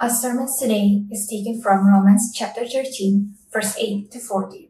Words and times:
Our 0.00 0.10
sermon 0.10 0.48
today 0.58 1.04
is 1.12 1.28
taken 1.28 1.62
from 1.62 1.86
Romans 1.86 2.32
chapter 2.34 2.66
13, 2.66 3.32
verse 3.52 3.78
8 3.78 4.10
to 4.10 4.18
14. 4.18 4.68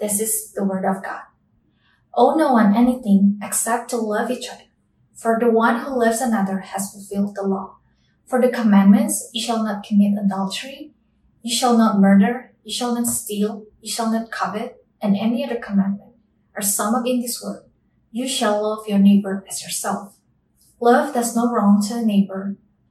This 0.00 0.18
is 0.18 0.52
the 0.54 0.64
word 0.64 0.84
of 0.84 1.04
God. 1.04 1.22
Owe 2.16 2.34
no 2.34 2.52
one 2.52 2.74
anything 2.74 3.38
except 3.40 3.90
to 3.90 3.96
love 3.96 4.28
each 4.28 4.48
other. 4.48 4.64
For 5.14 5.38
the 5.38 5.52
one 5.52 5.78
who 5.78 5.96
loves 5.96 6.20
another 6.20 6.58
has 6.58 6.90
fulfilled 6.90 7.36
the 7.36 7.44
law. 7.44 7.76
For 8.26 8.40
the 8.40 8.48
commandments, 8.48 9.30
you 9.32 9.40
shall 9.40 9.62
not 9.62 9.84
commit 9.84 10.18
adultery, 10.18 10.90
you 11.42 11.54
shall 11.54 11.78
not 11.78 12.00
murder, 12.00 12.52
you 12.64 12.74
shall 12.74 12.92
not 12.92 13.06
steal, 13.06 13.66
you 13.80 13.88
shall 13.88 14.10
not 14.10 14.32
covet, 14.32 14.84
and 15.00 15.16
any 15.16 15.44
other 15.44 15.60
commandment 15.60 16.14
are 16.56 16.62
summed 16.62 16.96
up 16.96 17.06
in 17.06 17.20
this 17.20 17.40
word. 17.40 17.62
You 18.10 18.26
shall 18.26 18.60
love 18.64 18.88
your 18.88 18.98
neighbor 18.98 19.44
as 19.48 19.62
yourself. 19.62 20.16
Love 20.80 21.14
does 21.14 21.36
no 21.36 21.52
wrong 21.52 21.80
to 21.86 21.98
a 21.98 22.02
neighbor. 22.02 22.56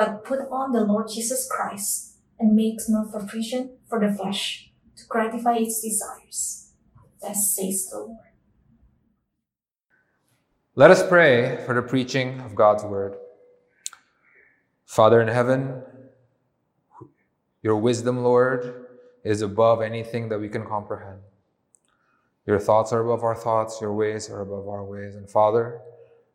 but 0.00 0.24
put 0.24 0.40
on 0.50 0.72
the 0.72 0.82
Lord 0.82 1.08
Jesus 1.12 1.46
Christ 1.46 2.16
and 2.38 2.56
makes 2.56 2.88
no 2.88 3.04
provision 3.04 3.76
for 3.86 4.00
the 4.00 4.10
flesh 4.10 4.70
to 4.96 5.04
gratify 5.06 5.56
its 5.56 5.82
desires. 5.82 6.72
Thus 7.20 7.54
says 7.54 7.90
the 7.90 7.98
Lord. 7.98 8.16
Let 10.74 10.90
us 10.90 11.06
pray 11.06 11.62
for 11.66 11.74
the 11.74 11.82
preaching 11.82 12.40
of 12.40 12.54
God's 12.54 12.82
word. 12.82 13.14
Father 14.86 15.20
in 15.20 15.28
heaven, 15.28 15.82
your 17.62 17.76
wisdom, 17.76 18.24
Lord, 18.24 18.86
is 19.22 19.42
above 19.42 19.82
anything 19.82 20.30
that 20.30 20.40
we 20.40 20.48
can 20.48 20.64
comprehend. 20.64 21.20
Your 22.46 22.58
thoughts 22.58 22.90
are 22.94 23.02
above 23.02 23.22
our 23.22 23.36
thoughts, 23.36 23.82
your 23.82 23.92
ways 23.92 24.30
are 24.30 24.40
above 24.40 24.66
our 24.66 24.82
ways. 24.82 25.14
And 25.14 25.28
Father, 25.28 25.82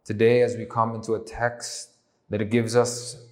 today 0.04 0.44
as 0.44 0.56
we 0.56 0.66
come 0.66 0.94
into 0.94 1.16
a 1.16 1.20
text 1.20 1.94
that 2.30 2.48
gives 2.52 2.76
us 2.76 3.26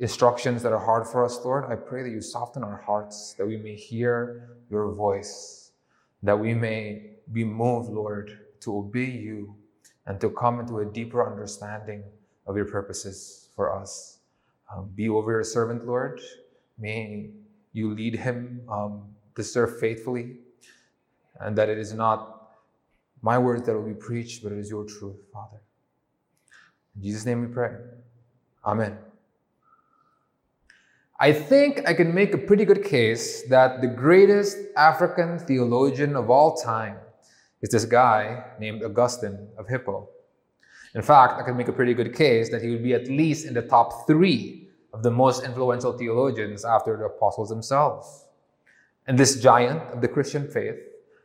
instructions 0.00 0.62
that 0.62 0.72
are 0.72 0.84
hard 0.84 1.06
for 1.06 1.24
us, 1.24 1.44
Lord, 1.44 1.64
I 1.70 1.76
pray 1.76 2.02
that 2.02 2.10
you 2.10 2.20
soften 2.20 2.64
our 2.64 2.82
hearts, 2.84 3.34
that 3.38 3.46
we 3.46 3.56
may 3.56 3.74
hear 3.74 4.50
your 4.70 4.92
voice, 4.92 5.70
that 6.22 6.38
we 6.38 6.54
may 6.54 7.10
be 7.32 7.44
moved, 7.44 7.90
Lord, 7.90 8.38
to 8.60 8.78
obey 8.78 9.10
you 9.10 9.54
and 10.06 10.20
to 10.20 10.30
come 10.30 10.60
into 10.60 10.80
a 10.80 10.84
deeper 10.84 11.24
understanding 11.30 12.02
of 12.46 12.56
your 12.56 12.66
purposes 12.66 13.48
for 13.54 13.72
us. 13.72 14.18
Um, 14.74 14.90
be 14.94 15.08
over 15.08 15.30
your 15.30 15.44
servant, 15.44 15.86
Lord. 15.86 16.20
May 16.78 17.30
you 17.72 17.94
lead 17.94 18.16
him 18.16 18.62
um, 18.68 19.14
to 19.36 19.44
serve 19.44 19.78
faithfully, 19.78 20.36
and 21.40 21.56
that 21.56 21.68
it 21.68 21.78
is 21.78 21.92
not 21.92 22.52
my 23.22 23.38
words 23.38 23.64
that 23.66 23.74
will 23.74 23.86
be 23.86 23.94
preached, 23.94 24.42
but 24.42 24.52
it 24.52 24.58
is 24.58 24.68
your 24.68 24.84
truth, 24.84 25.16
Father. 25.32 25.60
In 26.96 27.02
Jesus' 27.02 27.24
name 27.24 27.40
we 27.40 27.48
pray. 27.48 27.72
Amen. 28.64 28.98
I 31.20 31.32
think 31.32 31.88
I 31.88 31.94
can 31.94 32.12
make 32.12 32.34
a 32.34 32.38
pretty 32.38 32.64
good 32.64 32.84
case 32.84 33.44
that 33.48 33.80
the 33.80 33.86
greatest 33.86 34.58
African 34.76 35.38
theologian 35.38 36.16
of 36.16 36.28
all 36.28 36.56
time 36.56 36.96
is 37.62 37.70
this 37.70 37.84
guy 37.84 38.44
named 38.58 38.82
Augustine 38.82 39.48
of 39.56 39.68
Hippo. 39.68 40.08
In 40.96 41.02
fact, 41.02 41.40
I 41.40 41.44
can 41.44 41.56
make 41.56 41.68
a 41.68 41.72
pretty 41.72 41.94
good 41.94 42.16
case 42.16 42.50
that 42.50 42.62
he 42.62 42.70
would 42.70 42.82
be 42.82 42.94
at 42.94 43.06
least 43.06 43.46
in 43.46 43.54
the 43.54 43.62
top 43.62 44.08
three 44.08 44.68
of 44.92 45.04
the 45.04 45.10
most 45.10 45.44
influential 45.44 45.96
theologians 45.96 46.64
after 46.64 46.96
the 46.96 47.04
apostles 47.04 47.48
themselves. 47.48 48.26
And 49.06 49.16
this 49.16 49.40
giant 49.40 49.82
of 49.92 50.00
the 50.00 50.08
Christian 50.08 50.48
faith, 50.48 50.80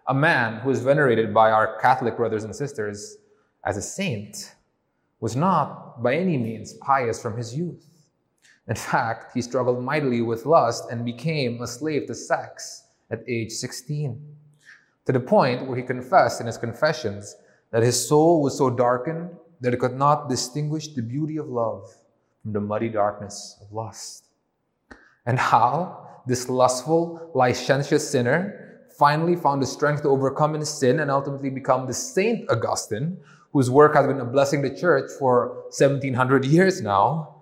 a 0.07 0.13
man 0.13 0.59
who 0.59 0.69
is 0.69 0.81
venerated 0.81 1.33
by 1.33 1.49
our 1.49 1.79
Catholic 1.79 2.15
brothers 2.15 2.43
and 2.43 2.55
sisters 2.55 3.17
as 3.65 3.75
a 3.75 3.81
saint, 3.81 4.53
was 5.19 5.35
not 5.35 6.03
by 6.03 6.15
any 6.15 6.37
means 6.37 6.73
pious 6.73 7.19
from 7.19 7.35
his 7.35 7.55
youth. 7.55 7.87
In 8.69 8.75
fact, 8.75 9.33
he 9.33 9.41
struggled 9.41 9.83
mightily 9.83 10.21
with 10.21 10.45
lust 10.45 10.85
and 10.91 11.03
became 11.03 11.61
a 11.61 11.67
slave 11.67 12.05
to 12.05 12.13
sex 12.13 12.83
at 13.09 13.23
age 13.27 13.51
16 13.51 14.21
to 15.05 15.11
the 15.11 15.19
point 15.19 15.65
where 15.65 15.75
he 15.75 15.81
confessed 15.81 16.39
in 16.39 16.45
his 16.45 16.57
confessions 16.57 17.35
that 17.71 17.81
his 17.81 18.07
soul 18.07 18.43
was 18.43 18.55
so 18.55 18.69
darkened 18.69 19.31
that 19.59 19.73
it 19.73 19.79
could 19.79 19.97
not 19.97 20.29
distinguish 20.29 20.89
the 20.89 21.01
beauty 21.01 21.37
of 21.37 21.47
love 21.47 21.91
from 22.43 22.53
the 22.53 22.61
muddy 22.61 22.89
darkness 22.89 23.57
of 23.59 23.73
lust. 23.73 24.25
And 25.25 25.39
how 25.39 26.21
this 26.27 26.47
lustful, 26.47 27.31
licentious 27.33 28.07
sinner 28.07 28.81
finally 28.99 29.35
found 29.35 29.63
the 29.63 29.65
strength 29.65 30.03
to 30.03 30.09
overcome 30.09 30.53
his 30.53 30.69
sin 30.69 30.99
and 30.99 31.09
ultimately 31.09 31.49
become 31.49 31.87
the 31.87 31.93
Saint 31.93 32.47
Augustine, 32.51 33.17
whose 33.51 33.71
work 33.71 33.95
has 33.95 34.05
been 34.05 34.19
a 34.19 34.25
blessing 34.25 34.61
to 34.61 34.79
church 34.79 35.09
for 35.17 35.63
1700 35.71 36.45
years 36.45 36.81
now, 36.81 37.38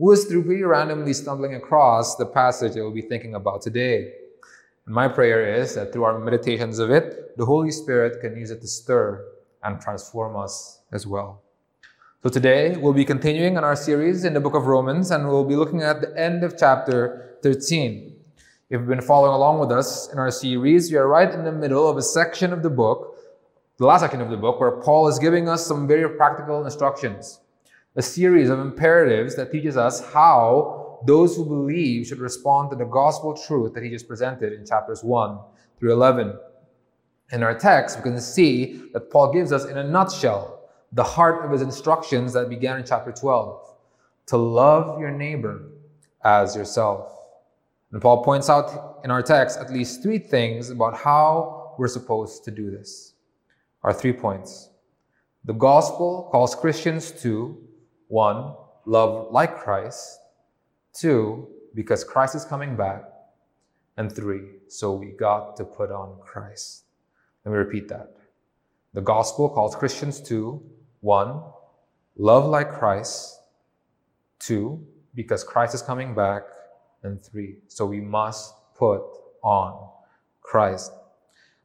was 0.00 0.24
through 0.24 0.42
pretty 0.42 0.62
randomly 0.62 1.12
stumbling 1.12 1.54
across 1.54 2.16
the 2.16 2.24
passage 2.24 2.72
that 2.72 2.80
we'll 2.80 2.90
be 2.90 3.02
thinking 3.02 3.34
about 3.34 3.60
today. 3.60 4.10
And 4.86 4.94
my 4.94 5.06
prayer 5.06 5.54
is 5.54 5.74
that 5.74 5.92
through 5.92 6.04
our 6.04 6.18
meditations 6.18 6.78
of 6.78 6.90
it, 6.90 7.36
the 7.36 7.44
Holy 7.44 7.70
Spirit 7.70 8.18
can 8.22 8.34
use 8.34 8.50
it 8.50 8.62
to 8.62 8.66
stir 8.66 9.22
and 9.62 9.78
transform 9.78 10.36
us 10.36 10.80
as 10.90 11.06
well. 11.06 11.42
So 12.22 12.30
today, 12.30 12.78
we'll 12.78 12.94
be 12.94 13.04
continuing 13.04 13.58
on 13.58 13.64
our 13.64 13.76
series 13.76 14.24
in 14.24 14.32
the 14.32 14.40
book 14.40 14.54
of 14.54 14.66
Romans, 14.66 15.10
and 15.10 15.28
we'll 15.28 15.44
be 15.44 15.54
looking 15.54 15.82
at 15.82 16.00
the 16.00 16.18
end 16.18 16.44
of 16.44 16.56
chapter 16.58 17.36
13. 17.42 18.16
If 18.70 18.80
you've 18.80 18.88
been 18.88 19.02
following 19.02 19.34
along 19.34 19.58
with 19.58 19.70
us 19.70 20.10
in 20.10 20.18
our 20.18 20.30
series, 20.30 20.90
we 20.90 20.96
are 20.96 21.08
right 21.08 21.30
in 21.30 21.44
the 21.44 21.52
middle 21.52 21.86
of 21.86 21.98
a 21.98 22.02
section 22.02 22.54
of 22.54 22.62
the 22.62 22.70
book, 22.70 23.18
the 23.76 23.84
last 23.84 24.00
section 24.00 24.22
of 24.22 24.30
the 24.30 24.38
book, 24.38 24.60
where 24.60 24.80
Paul 24.80 25.08
is 25.08 25.18
giving 25.18 25.46
us 25.46 25.66
some 25.66 25.86
very 25.86 26.16
practical 26.16 26.64
instructions, 26.64 27.39
a 27.96 28.02
series 28.02 28.50
of 28.50 28.60
imperatives 28.60 29.34
that 29.36 29.50
teaches 29.50 29.76
us 29.76 30.12
how 30.12 31.00
those 31.06 31.36
who 31.36 31.44
believe 31.44 32.06
should 32.06 32.18
respond 32.18 32.70
to 32.70 32.76
the 32.76 32.84
gospel 32.84 33.34
truth 33.34 33.74
that 33.74 33.82
he 33.82 33.90
just 33.90 34.06
presented 34.06 34.52
in 34.52 34.66
chapters 34.66 35.02
1 35.02 35.38
through 35.78 35.92
11. 35.92 36.38
In 37.32 37.42
our 37.42 37.58
text, 37.58 37.96
we 37.96 38.02
can 38.02 38.20
see 38.20 38.82
that 38.92 39.10
Paul 39.10 39.32
gives 39.32 39.52
us, 39.52 39.64
in 39.64 39.78
a 39.78 39.84
nutshell, 39.84 40.68
the 40.92 41.04
heart 41.04 41.44
of 41.44 41.50
his 41.50 41.62
instructions 41.62 42.32
that 42.32 42.48
began 42.48 42.78
in 42.78 42.84
chapter 42.84 43.12
12 43.12 43.74
to 44.26 44.36
love 44.36 45.00
your 45.00 45.10
neighbor 45.10 45.70
as 46.24 46.54
yourself. 46.54 47.12
And 47.92 48.00
Paul 48.00 48.22
points 48.22 48.50
out 48.50 49.00
in 49.04 49.10
our 49.10 49.22
text 49.22 49.58
at 49.58 49.72
least 49.72 50.02
three 50.02 50.18
things 50.18 50.70
about 50.70 50.96
how 50.96 51.74
we're 51.78 51.88
supposed 51.88 52.44
to 52.44 52.50
do 52.50 52.70
this. 52.70 53.14
Our 53.82 53.92
three 53.92 54.12
points. 54.12 54.70
The 55.44 55.54
gospel 55.54 56.28
calls 56.30 56.54
Christians 56.54 57.10
to 57.22 57.56
one, 58.10 58.54
love 58.84 59.32
like 59.32 59.56
Christ, 59.56 60.20
Two, 60.92 61.48
because 61.74 62.02
Christ 62.04 62.34
is 62.34 62.44
coming 62.44 62.76
back. 62.76 63.04
And 63.96 64.10
three, 64.10 64.58
so 64.68 64.94
we 64.94 65.12
got 65.12 65.56
to 65.56 65.64
put 65.64 65.90
on 65.90 66.18
Christ. 66.20 66.84
Let 67.44 67.52
me 67.52 67.58
repeat 67.58 67.88
that. 67.88 68.14
The 68.92 69.00
gospel 69.00 69.48
calls 69.48 69.76
Christians 69.76 70.20
to 70.22 70.62
one, 71.00 71.42
love 72.16 72.46
like 72.46 72.72
Christ. 72.72 73.36
Two, 74.38 74.84
because 75.14 75.44
Christ 75.44 75.74
is 75.74 75.82
coming 75.82 76.14
back. 76.14 76.42
And 77.02 77.22
three, 77.22 77.58
so 77.68 77.86
we 77.86 78.00
must 78.00 78.54
put 78.74 79.02
on 79.42 79.90
Christ. 80.40 80.92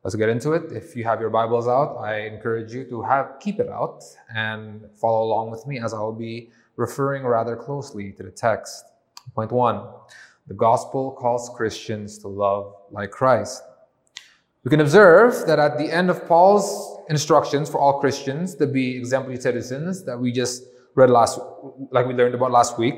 Let's 0.05 0.13
get 0.13 0.29
into 0.29 0.51
it. 0.51 0.71
If 0.71 0.95
you 0.95 1.03
have 1.05 1.19
your 1.19 1.31
Bibles 1.31 1.67
out, 1.67 1.97
I 1.97 2.27
encourage 2.27 2.71
you 2.71 2.83
to 2.89 3.01
have 3.01 3.37
keep 3.39 3.59
it 3.59 3.69
out 3.69 4.03
and 4.35 4.85
follow 5.01 5.25
along 5.25 5.49
with 5.49 5.65
me 5.65 5.79
as 5.79 5.95
I'll 5.95 6.13
be 6.13 6.51
referring 6.75 7.23
rather 7.23 7.55
closely 7.55 8.11
to 8.11 8.21
the 8.21 8.29
text. 8.29 8.85
Point 9.33 9.51
one, 9.51 9.81
the 10.45 10.53
gospel 10.53 11.09
calls 11.09 11.49
Christians 11.57 12.19
to 12.19 12.27
love 12.27 12.71
like 12.91 13.09
Christ. 13.09 13.63
We 14.63 14.69
can 14.69 14.79
observe 14.79 15.47
that 15.47 15.57
at 15.57 15.79
the 15.79 15.91
end 15.91 16.11
of 16.11 16.27
Paul's 16.27 16.99
instructions 17.09 17.67
for 17.67 17.79
all 17.79 17.99
Christians 17.99 18.53
to 18.57 18.67
be 18.67 18.95
exemplary 18.95 19.41
citizens 19.41 20.05
that 20.05 20.19
we 20.19 20.31
just 20.31 20.65
read 20.93 21.09
last, 21.09 21.39
like 21.89 22.05
we 22.05 22.13
learned 22.13 22.35
about 22.35 22.51
last 22.51 22.77
week, 22.77 22.93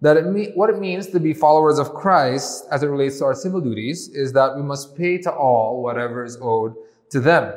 that 0.00 0.16
it 0.16 0.26
me- 0.26 0.52
what 0.54 0.70
it 0.70 0.78
means 0.78 1.06
to 1.08 1.20
be 1.20 1.32
followers 1.32 1.78
of 1.78 1.94
Christ 1.94 2.64
as 2.70 2.82
it 2.82 2.88
relates 2.88 3.18
to 3.18 3.24
our 3.24 3.34
civil 3.34 3.60
duties 3.60 4.08
is 4.08 4.32
that 4.32 4.54
we 4.56 4.62
must 4.62 4.96
pay 4.96 5.18
to 5.18 5.32
all 5.32 5.82
whatever 5.82 6.24
is 6.24 6.38
owed 6.40 6.74
to 7.10 7.20
them, 7.20 7.54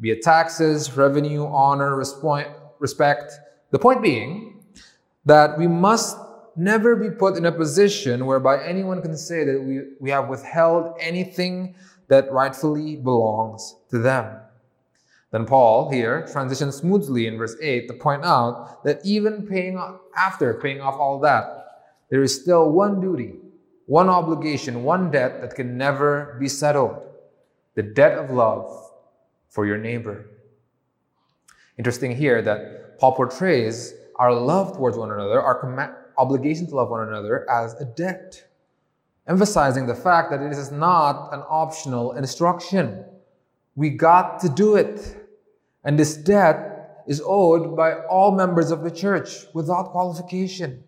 be 0.00 0.10
it 0.10 0.22
taxes, 0.22 0.96
revenue, 0.96 1.46
honor, 1.46 1.96
respect. 1.96 3.32
The 3.70 3.78
point 3.78 4.02
being 4.02 4.64
that 5.24 5.58
we 5.58 5.66
must 5.66 6.16
never 6.56 6.96
be 6.96 7.10
put 7.10 7.36
in 7.36 7.44
a 7.44 7.52
position 7.52 8.24
whereby 8.24 8.62
anyone 8.64 9.02
can 9.02 9.16
say 9.16 9.44
that 9.44 9.60
we, 9.62 9.80
we 10.00 10.10
have 10.10 10.28
withheld 10.28 10.96
anything 10.98 11.74
that 12.08 12.32
rightfully 12.32 12.96
belongs 12.96 13.76
to 13.90 13.98
them. 13.98 14.40
Then 15.32 15.44
Paul 15.44 15.90
here 15.90 16.26
transitions 16.32 16.76
smoothly 16.76 17.26
in 17.26 17.36
verse 17.36 17.56
8 17.60 17.88
to 17.88 17.94
point 17.94 18.24
out 18.24 18.84
that 18.84 19.00
even 19.04 19.46
paying 19.46 19.78
after 20.16 20.54
paying 20.54 20.80
off 20.80 20.94
all 20.94 21.18
that, 21.20 21.65
there 22.10 22.22
is 22.22 22.40
still 22.40 22.70
one 22.70 23.00
duty, 23.00 23.34
one 23.86 24.08
obligation, 24.08 24.84
one 24.84 25.10
debt 25.10 25.40
that 25.40 25.54
can 25.54 25.76
never 25.76 26.36
be 26.40 26.48
settled 26.48 27.02
the 27.74 27.82
debt 27.82 28.18
of 28.18 28.30
love 28.30 28.90
for 29.50 29.66
your 29.66 29.78
neighbor. 29.78 30.26
Interesting 31.78 32.16
here 32.16 32.40
that 32.42 32.98
Paul 32.98 33.12
portrays 33.12 33.92
our 34.16 34.32
love 34.32 34.76
towards 34.76 34.96
one 34.96 35.10
another, 35.10 35.40
our 35.40 36.10
obligation 36.16 36.66
to 36.68 36.74
love 36.74 36.88
one 36.88 37.06
another, 37.06 37.48
as 37.50 37.74
a 37.74 37.84
debt, 37.84 38.42
emphasizing 39.28 39.86
the 39.86 39.94
fact 39.94 40.30
that 40.30 40.40
it 40.40 40.52
is 40.52 40.72
not 40.72 41.34
an 41.34 41.42
optional 41.48 42.12
instruction. 42.12 43.04
We 43.74 43.90
got 43.90 44.40
to 44.40 44.48
do 44.48 44.76
it. 44.76 45.28
And 45.84 45.98
this 45.98 46.16
debt 46.16 47.04
is 47.06 47.22
owed 47.24 47.76
by 47.76 48.00
all 48.06 48.32
members 48.32 48.70
of 48.70 48.82
the 48.82 48.90
church 48.90 49.44
without 49.52 49.90
qualification. 49.90 50.82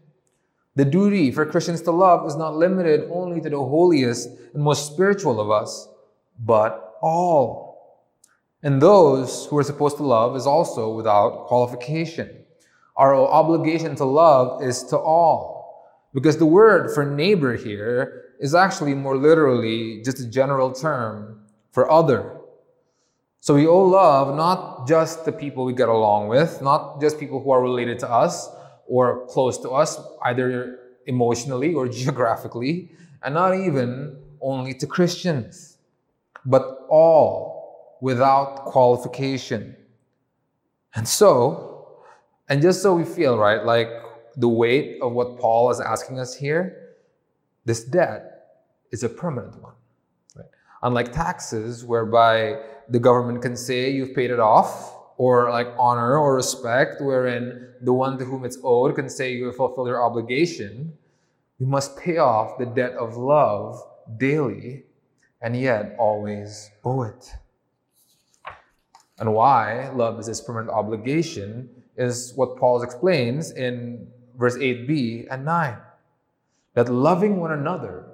The 0.79 0.85
duty 0.85 1.33
for 1.33 1.45
Christians 1.45 1.83
to 1.83 1.91
love 1.91 2.25
is 2.25 2.37
not 2.37 2.55
limited 2.55 3.11
only 3.11 3.41
to 3.41 3.51
the 3.51 3.57
holiest 3.57 4.29
and 4.55 4.63
most 4.63 4.87
spiritual 4.87 5.41
of 5.41 5.51
us, 5.51 5.89
but 6.39 6.95
all. 7.03 8.07
And 8.63 8.81
those 8.81 9.47
who 9.47 9.59
are 9.59 9.65
supposed 9.65 9.97
to 9.97 10.05
love 10.05 10.37
is 10.37 10.47
also 10.47 10.95
without 10.95 11.49
qualification. 11.49 12.31
Our 12.97 13.13
obligation 13.17 13.97
to 13.97 14.05
love 14.05 14.63
is 14.63 14.85
to 14.85 14.97
all. 14.97 16.07
Because 16.15 16.37
the 16.37 16.47
word 16.47 16.95
for 16.95 17.05
neighbor 17.05 17.57
here 17.57 18.27
is 18.39 18.55
actually 18.55 18.95
more 18.95 19.17
literally 19.17 20.01
just 20.05 20.21
a 20.21 20.31
general 20.31 20.71
term 20.71 21.41
for 21.73 21.91
other. 21.91 22.39
So 23.41 23.57
we 23.57 23.67
owe 23.67 23.83
love 23.83 24.37
not 24.37 24.87
just 24.87 25.25
the 25.25 25.33
people 25.33 25.65
we 25.65 25.73
get 25.73 25.89
along 25.89 26.29
with, 26.29 26.63
not 26.63 27.01
just 27.01 27.19
people 27.19 27.43
who 27.43 27.51
are 27.51 27.61
related 27.61 27.99
to 27.99 28.09
us 28.09 28.49
or 28.89 29.27
close 29.27 29.59
to 29.59 29.71
us, 29.71 30.01
either 30.25 30.79
emotionally 31.07 31.75
or 31.75 31.89
geographically, 31.89 32.91
and 33.23 33.35
not 33.35 33.55
even 33.55 34.17
only 34.41 34.75
to 34.75 34.87
Christians 34.87 35.79
but 36.49 36.87
all 36.89 37.97
without 38.01 38.65
qualification. 38.65 39.77
And 40.95 41.07
so, 41.07 42.03
and 42.49 42.63
just 42.63 42.83
so 42.83 42.95
we 42.95 43.05
feel, 43.05 43.37
right, 43.37 43.65
like 43.65 43.89
the 44.37 44.49
weight 44.49 44.99
of 45.03 45.13
what 45.13 45.39
Paul 45.39 45.71
is 45.71 45.81
asking 45.81 46.19
us 46.19 46.35
here, 46.35 46.95
this 47.65 47.85
debt 47.85 48.47
is 48.91 49.03
a 49.03 49.09
permanent 49.09 49.61
one. 49.63 49.75
Right? 50.35 50.47
Unlike 50.83 51.13
taxes, 51.13 51.85
whereby 51.85 52.63
the 52.89 52.99
government 52.99 53.43
can 53.43 53.57
say 53.57 53.91
you've 53.91 54.15
paid 54.15 54.31
it 54.31 54.41
off, 54.41 54.95
or 55.19 55.51
like 55.51 55.69
honor 55.79 56.17
or 56.17 56.35
respect, 56.35 57.03
wherein 57.03 57.68
the 57.83 57.93
one 57.93 58.19
to 58.19 58.25
whom 58.25 58.45
it's 58.45 58.59
owed 58.63 58.95
can 58.95 59.09
say 59.09 59.33
you 59.33 59.47
have 59.47 59.57
fulfilled 59.57 59.89
your 59.89 60.03
obligation, 60.03 60.93
You 61.59 61.67
must 61.67 61.97
pay 61.99 62.19
off 62.19 62.59
the 62.59 62.67
debt 62.67 62.93
of 62.93 63.17
love 63.17 63.83
daily 64.17 64.85
and 65.43 65.57
yet 65.57 65.97
always 65.99 66.71
owe 66.85 67.03
it. 67.03 67.33
And 69.19 69.35
why 69.35 69.91
love 69.91 70.19
is 70.21 70.27
this 70.27 70.41
permanent 70.41 70.71
obligation 70.71 71.69
is 71.97 72.33
what 72.37 72.57
Paul 72.57 72.83
explains 72.83 73.51
in 73.51 74.07
verse 74.37 74.57
8b 74.57 75.27
and 75.31 75.45
9. 75.45 75.77
That 76.75 76.89
loving 76.89 77.41
one 77.41 77.53
another 77.53 78.07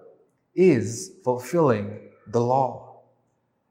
is 0.54 1.12
fulfilling 1.22 2.00
the 2.28 2.40
law. 2.40 3.02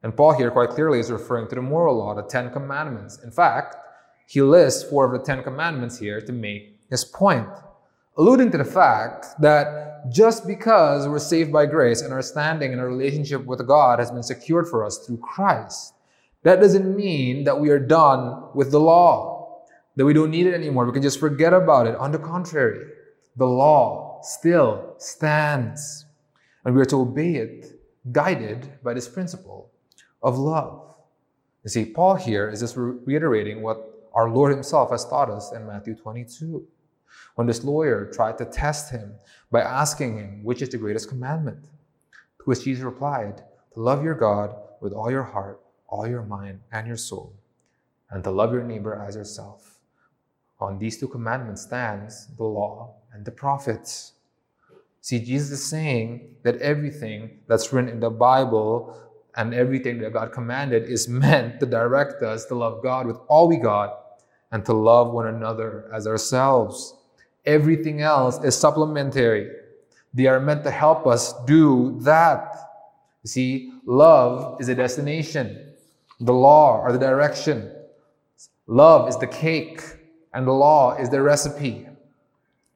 And 0.03 0.15
Paul 0.15 0.33
here 0.33 0.51
quite 0.51 0.69
clearly 0.69 0.99
is 0.99 1.09
referring 1.09 1.47
to 1.47 1.55
the 1.55 1.61
moral 1.61 1.97
law, 1.97 2.13
the 2.13 2.23
Ten 2.23 2.51
Commandments. 2.51 3.23
In 3.23 3.31
fact, 3.31 3.77
he 4.27 4.41
lists 4.41 4.83
four 4.83 5.05
of 5.05 5.11
the 5.11 5.25
Ten 5.25 5.43
Commandments 5.43 5.99
here 5.99 6.21
to 6.21 6.31
make 6.31 6.79
his 6.89 7.05
point 7.05 7.47
alluding 8.17 8.51
to 8.51 8.57
the 8.57 8.65
fact 8.65 9.27
that 9.39 10.11
just 10.11 10.45
because 10.45 11.07
we're 11.07 11.19
saved 11.19 11.51
by 11.51 11.65
grace 11.65 12.01
and 12.01 12.13
our 12.13 12.21
standing 12.21 12.71
and 12.71 12.81
our 12.81 12.87
relationship 12.87 13.45
with 13.45 13.65
God 13.65 13.99
has 13.99 14.11
been 14.11 14.23
secured 14.23 14.67
for 14.67 14.85
us 14.85 14.99
through 14.99 15.17
Christ, 15.17 15.93
that 16.43 16.59
doesn't 16.59 16.95
mean 16.95 17.45
that 17.45 17.59
we 17.59 17.69
are 17.69 17.79
done 17.79 18.49
with 18.53 18.71
the 18.71 18.79
law, 18.79 19.63
that 19.95 20.05
we 20.05 20.13
don't 20.13 20.31
need 20.31 20.45
it 20.45 20.53
anymore. 20.53 20.85
We 20.85 20.91
can 20.91 21.01
just 21.01 21.19
forget 21.19 21.53
about 21.53 21.87
it. 21.87 21.95
On 21.95 22.11
the 22.11 22.19
contrary, 22.19 22.85
the 23.37 23.45
law 23.45 24.19
still 24.21 24.95
stands, 24.97 26.05
and 26.65 26.75
we 26.75 26.81
are 26.81 26.85
to 26.85 27.01
obey 27.01 27.35
it, 27.35 27.79
guided 28.11 28.73
by 28.83 28.93
this 28.93 29.07
principle 29.07 29.71
of 30.21 30.37
love. 30.37 30.95
You 31.63 31.69
see, 31.69 31.85
Paul 31.85 32.15
here 32.15 32.49
is 32.49 32.59
just 32.59 32.75
reiterating 32.77 33.61
what 33.61 33.92
our 34.13 34.29
Lord 34.29 34.53
Himself 34.53 34.91
has 34.91 35.05
taught 35.05 35.29
us 35.29 35.51
in 35.51 35.65
Matthew 35.65 35.95
22 35.95 36.67
when 37.35 37.47
this 37.47 37.63
lawyer 37.63 38.09
tried 38.13 38.37
to 38.37 38.45
test 38.45 38.91
him 38.91 39.15
by 39.51 39.61
asking 39.61 40.17
him, 40.17 40.43
which 40.43 40.61
is 40.61 40.69
the 40.69 40.77
greatest 40.77 41.09
commandment? 41.09 41.63
To 41.63 42.43
which 42.45 42.63
Jesus 42.63 42.83
replied, 42.83 43.37
to 43.73 43.79
love 43.79 44.03
your 44.03 44.15
God 44.15 44.55
with 44.81 44.93
all 44.93 45.09
your 45.09 45.23
heart, 45.23 45.61
all 45.87 46.07
your 46.07 46.23
mind, 46.23 46.59
and 46.71 46.87
your 46.87 46.97
soul, 46.97 47.33
and 48.09 48.23
to 48.23 48.31
love 48.31 48.53
your 48.53 48.63
neighbor 48.63 49.03
as 49.07 49.15
yourself. 49.15 49.79
On 50.59 50.77
these 50.77 50.99
two 50.99 51.07
commandments 51.07 51.63
stands 51.63 52.27
the 52.37 52.43
law 52.43 52.95
and 53.11 53.25
the 53.25 53.31
prophets. 53.31 54.13
See, 55.01 55.19
Jesus 55.19 55.51
is 55.51 55.65
saying 55.65 56.35
that 56.43 56.57
everything 56.57 57.39
that's 57.47 57.73
written 57.73 57.89
in 57.89 57.99
the 57.99 58.09
Bible 58.09 58.97
and 59.35 59.53
everything 59.53 59.99
that 59.99 60.13
God 60.13 60.31
commanded 60.31 60.83
is 60.83 61.07
meant 61.09 61.59
to 61.59 61.65
direct 61.65 62.21
us 62.21 62.45
to 62.45 62.55
love 62.55 62.83
God 62.83 63.07
with 63.07 63.17
all 63.27 63.47
we 63.47 63.57
got 63.57 64.02
and 64.53 64.63
to 64.65 64.71
love 64.71 65.11
one 65.11 65.27
another 65.27 65.89
as 65.91 66.05
ourselves. 66.05 66.93
Everything 67.45 68.01
else 68.01 68.41
is 68.43 68.55
supplementary. 68.55 69.49
They 70.13 70.27
are 70.27 70.39
meant 70.39 70.63
to 70.63 70.71
help 70.71 71.07
us 71.07 71.33
do 71.45 71.97
that. 72.01 72.55
You 73.23 73.29
see, 73.29 73.73
love 73.85 74.61
is 74.61 74.69
a 74.69 74.75
destination. 74.75 75.73
The 76.19 76.33
law 76.33 76.79
or 76.79 76.91
the 76.91 76.99
direction. 76.99 77.69
Love 78.67 79.09
is 79.09 79.17
the 79.17 79.27
cake, 79.27 79.81
and 80.33 80.45
the 80.45 80.53
law 80.53 80.95
is 80.97 81.09
the 81.09 81.21
recipe. 81.21 81.87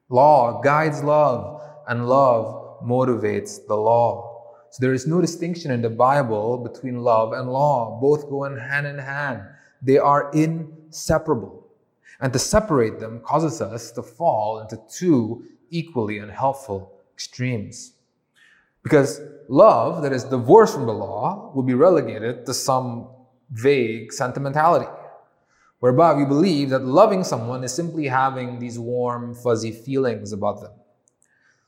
Law 0.09 0.59
guides 0.61 1.03
love, 1.03 1.61
and 1.87 2.09
love 2.09 2.81
motivates 2.83 3.65
the 3.67 3.75
law. 3.75 4.55
So 4.71 4.79
there 4.81 4.93
is 4.93 5.05
no 5.05 5.21
distinction 5.21 5.69
in 5.69 5.83
the 5.83 5.91
Bible 5.91 6.57
between 6.57 7.03
love 7.03 7.33
and 7.33 7.49
law. 7.49 7.99
Both 8.01 8.29
go 8.29 8.45
in 8.45 8.57
hand 8.57 8.87
in 8.87 8.97
hand. 8.97 9.43
They 9.81 9.99
are 9.99 10.31
inseparable. 10.31 11.66
And 12.19 12.33
to 12.33 12.39
separate 12.39 12.99
them 12.99 13.21
causes 13.21 13.61
us 13.61 13.91
to 13.91 14.01
fall 14.01 14.59
into 14.59 14.79
two 14.89 15.45
equally 15.69 16.17
unhelpful 16.17 16.91
extremes. 17.13 17.93
Because 18.83 19.21
love 19.49 20.01
that 20.03 20.13
is 20.13 20.23
divorced 20.23 20.73
from 20.73 20.85
the 20.85 20.93
law 20.93 21.51
will 21.53 21.63
be 21.63 21.73
relegated 21.73 22.45
to 22.45 22.53
some 22.53 23.07
vague 23.51 24.11
sentimentality, 24.11 24.89
whereby 25.79 26.13
we 26.13 26.25
believe 26.25 26.69
that 26.69 26.85
loving 26.85 27.23
someone 27.23 27.63
is 27.63 27.73
simply 27.73 28.07
having 28.07 28.59
these 28.59 28.79
warm, 28.79 29.35
fuzzy 29.35 29.71
feelings 29.71 30.31
about 30.31 30.61
them. 30.61 30.71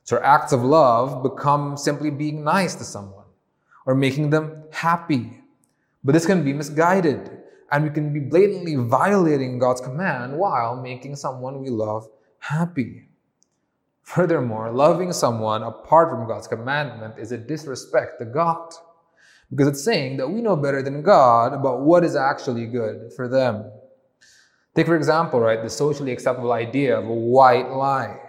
So 0.03 0.19
acts 0.23 0.53
of 0.53 0.63
love 0.63 1.21
become 1.21 1.77
simply 1.77 2.09
being 2.09 2.43
nice 2.43 2.73
to 2.75 2.83
someone 2.83 3.25
or 3.85 3.95
making 3.95 4.29
them 4.29 4.63
happy. 4.71 5.41
But 6.03 6.13
this 6.13 6.25
can 6.25 6.43
be 6.43 6.53
misguided 6.53 7.38
and 7.71 7.83
we 7.83 7.89
can 7.89 8.13
be 8.13 8.19
blatantly 8.19 8.75
violating 8.75 9.59
God's 9.59 9.81
command 9.81 10.37
while 10.37 10.75
making 10.75 11.15
someone 11.15 11.61
we 11.61 11.69
love 11.69 12.07
happy. 12.39 13.09
Furthermore, 14.03 14.71
loving 14.71 15.13
someone 15.13 15.61
apart 15.61 16.09
from 16.09 16.27
God's 16.27 16.47
commandment 16.47 17.15
is 17.19 17.31
a 17.31 17.37
disrespect 17.37 18.19
to 18.19 18.25
God 18.25 18.73
because 19.51 19.67
it's 19.67 19.83
saying 19.83 20.17
that 20.17 20.27
we 20.27 20.41
know 20.41 20.55
better 20.55 20.81
than 20.81 21.01
God 21.01 21.53
about 21.53 21.81
what 21.81 22.03
is 22.03 22.15
actually 22.15 22.65
good 22.65 23.13
for 23.15 23.27
them. 23.27 23.71
Take, 24.75 24.87
for 24.87 24.95
example, 24.95 25.39
right, 25.39 25.61
the 25.61 25.69
socially 25.69 26.11
acceptable 26.11 26.51
idea 26.51 26.97
of 26.97 27.05
a 27.05 27.13
white 27.13 27.69
lie. 27.69 28.19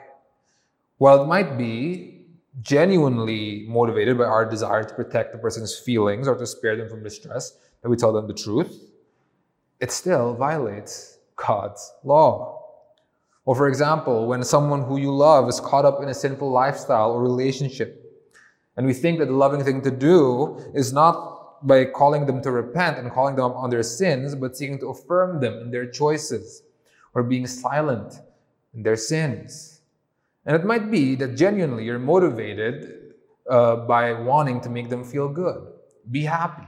While 0.99 1.23
it 1.23 1.27
might 1.27 1.57
be 1.57 2.27
genuinely 2.61 3.67
motivated 3.69 4.19
by 4.19 4.25
our 4.25 4.45
desire 4.45 4.85
to 4.85 4.95
protect 4.95 5.33
the 5.33 5.39
person's 5.39 5.79
feelings 5.79 6.29
or 6.29 6.37
to 6.37 6.47
spare 6.47 6.77
them 6.77 6.89
from 6.89 7.03
distress, 7.03 7.57
that 7.83 7.89
we 7.89 7.97
tell 7.97 8.13
them 8.13 8.27
the 8.27 8.35
truth, 8.35 8.90
it 9.81 9.91
still 9.91 10.35
violates 10.35 11.19
God's 11.37 11.93
law. 12.05 12.59
Or, 13.45 13.57
for 13.57 13.69
example, 13.69 14.27
when 14.27 14.45
someone 14.45 14.83
who 14.83 14.99
you 14.99 15.13
love 15.13 15.49
is 15.49 15.59
caught 15.59 15.85
up 15.85 16.03
in 16.03 16.09
a 16.09 16.15
sinful 16.15 16.51
lifestyle 16.51 17.13
or 17.13 17.23
relationship, 17.23 17.97
and 18.77 18.87
we 18.87 18.93
think 18.93 19.19
that 19.19 19.27
the 19.27 19.35
loving 19.35 19.65
thing 19.65 19.83
to 19.83 19.91
do 19.91 20.59
is 20.75 20.93
not 20.93 21.67
by 21.67 21.85
calling 21.85 22.27
them 22.27 22.41
to 22.43 22.51
repent 22.51 22.99
and 22.99 23.11
calling 23.11 23.37
them 23.37 23.53
on 23.53 23.71
their 23.71 23.83
sins, 23.83 24.35
but 24.35 24.57
seeking 24.57 24.79
to 24.79 24.89
affirm 24.89 25.41
them 25.41 25.55
in 25.61 25.71
their 25.71 25.91
choices 25.91 26.63
or 27.15 27.23
being 27.23 27.47
silent 27.47 28.21
in 28.75 28.83
their 28.83 28.97
sins. 28.97 29.81
And 30.47 30.57
it 30.57 30.65
might 30.65 30.91
be 30.91 31.15
that 31.17 31.37
genuinely 31.37 31.85
you're 31.85 31.99
motivated 31.99 33.15
uh, 33.49 33.77
by 33.77 34.13
wanting 34.13 34.61
to 34.63 34.71
make 34.71 34.89
them 34.89 35.05
feel 35.05 35.29
good, 35.29 35.67
be 36.11 36.23
happy, 36.23 36.67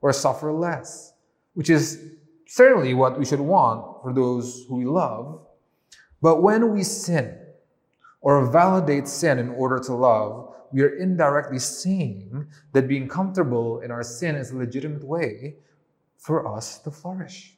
or 0.00 0.12
suffer 0.12 0.52
less, 0.52 1.12
which 1.54 1.70
is 1.70 2.12
certainly 2.52 2.92
what 2.92 3.18
we 3.18 3.24
should 3.24 3.40
want 3.40 4.02
for 4.02 4.12
those 4.12 4.66
who 4.68 4.76
we 4.76 4.84
love. 4.84 5.40
But 6.20 6.42
when 6.42 6.70
we 6.74 6.82
sin 6.82 7.38
or 8.20 8.52
validate 8.52 9.08
sin 9.08 9.38
in 9.38 9.48
order 9.48 9.78
to 9.78 9.94
love, 9.94 10.54
we 10.70 10.82
are 10.82 10.94
indirectly 10.98 11.58
saying 11.58 12.46
that 12.72 12.88
being 12.88 13.08
comfortable 13.08 13.80
in 13.80 13.90
our 13.90 14.02
sin 14.02 14.36
is 14.36 14.50
a 14.50 14.56
legitimate 14.56 15.02
way 15.02 15.56
for 16.18 16.46
us 16.54 16.78
to 16.80 16.90
flourish. 16.90 17.56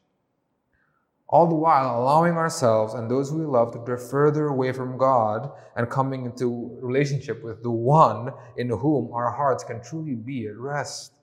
All 1.29 1.49
the 1.49 1.57
while 1.57 2.01
allowing 2.01 2.35
ourselves 2.35 2.95
and 2.95 3.11
those 3.11 3.33
we 3.33 3.45
love 3.45 3.73
to 3.73 3.85
drift 3.85 4.09
further 4.09 4.47
away 4.47 4.71
from 4.71 4.97
God 4.97 5.51
and 5.75 5.91
coming 5.91 6.25
into 6.25 6.79
relationship 6.81 7.43
with 7.43 7.65
the 7.65 7.71
one 7.71 8.33
in 8.57 8.69
whom 8.69 9.13
our 9.13 9.33
hearts 9.33 9.65
can 9.65 9.83
truly 9.83 10.15
be 10.15 10.47
at 10.47 10.57
rest. 10.57 11.15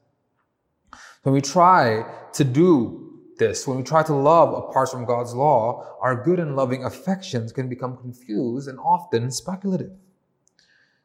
When 1.23 1.33
we 1.33 1.39
try 1.39 2.03
to 2.33 2.43
do 2.43 3.10
this, 3.41 3.67
when 3.67 3.77
we 3.77 3.83
try 3.83 4.03
to 4.03 4.13
love 4.13 4.53
apart 4.53 4.89
from 4.91 5.03
God's 5.03 5.33
law, 5.33 5.97
our 5.99 6.15
good 6.15 6.39
and 6.39 6.55
loving 6.55 6.85
affections 6.85 7.51
can 7.51 7.67
become 7.67 7.97
confused 7.97 8.69
and 8.69 8.77
often 8.79 9.31
speculative. 9.31 9.91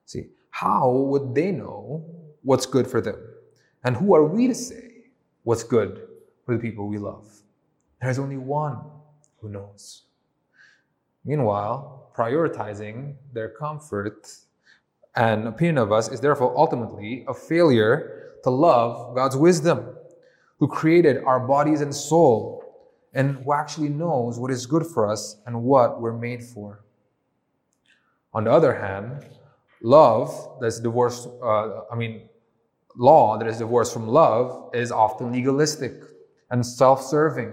See, 0.05 0.26
how 0.50 0.90
would 0.90 1.35
they 1.35 1.50
know 1.50 2.05
what's 2.43 2.66
good 2.66 2.87
for 2.87 3.00
them? 3.00 3.19
And 3.85 3.97
who 3.97 4.14
are 4.14 4.25
we 4.25 4.49
to 4.49 4.55
say 4.55 5.07
what's 5.45 5.64
good 5.64 6.07
for 6.45 6.55
the 6.55 6.61
people 6.61 6.87
we 6.87 6.99
love? 6.99 7.26
There's 8.02 8.19
only 8.19 8.37
one 8.37 8.81
who 9.40 9.49
knows. 9.49 10.02
Meanwhile, 11.25 12.11
prioritizing 12.14 13.14
their 13.33 13.49
comfort 13.49 14.28
and 15.14 15.49
opinion 15.49 15.78
of 15.78 15.90
us 15.90 16.12
is 16.12 16.21
therefore 16.21 16.52
ultimately 16.57 17.25
a 17.28 17.33
failure 17.33 18.35
to 18.45 18.50
love 18.50 19.14
God's 19.14 19.37
wisdom 19.37 19.95
who 20.58 20.68
created 20.68 21.22
our 21.25 21.40
bodies 21.40 21.80
and 21.80 21.94
soul 21.94 22.62
and 23.12 23.36
who 23.36 23.52
actually 23.52 23.88
knows 23.88 24.38
what 24.38 24.50
is 24.50 24.66
good 24.66 24.86
for 24.86 25.10
us 25.10 25.40
and 25.46 25.62
what 25.62 26.00
we're 26.00 26.16
made 26.16 26.42
for. 26.42 26.84
On 28.34 28.44
the 28.44 28.50
other 28.52 28.75
hand, 28.75 29.25
love 29.82 30.58
that's 30.60 30.80
divorced, 30.80 31.28
uh, 31.42 31.80
I 31.90 31.96
mean, 31.96 32.28
law 32.96 33.38
that 33.38 33.48
is 33.48 33.58
divorced 33.58 33.92
from 33.92 34.08
love 34.08 34.70
is 34.75 34.92
often 34.92 35.32
legalistic 35.32 35.94
and 36.50 36.64
self 36.64 37.02
serving, 37.02 37.52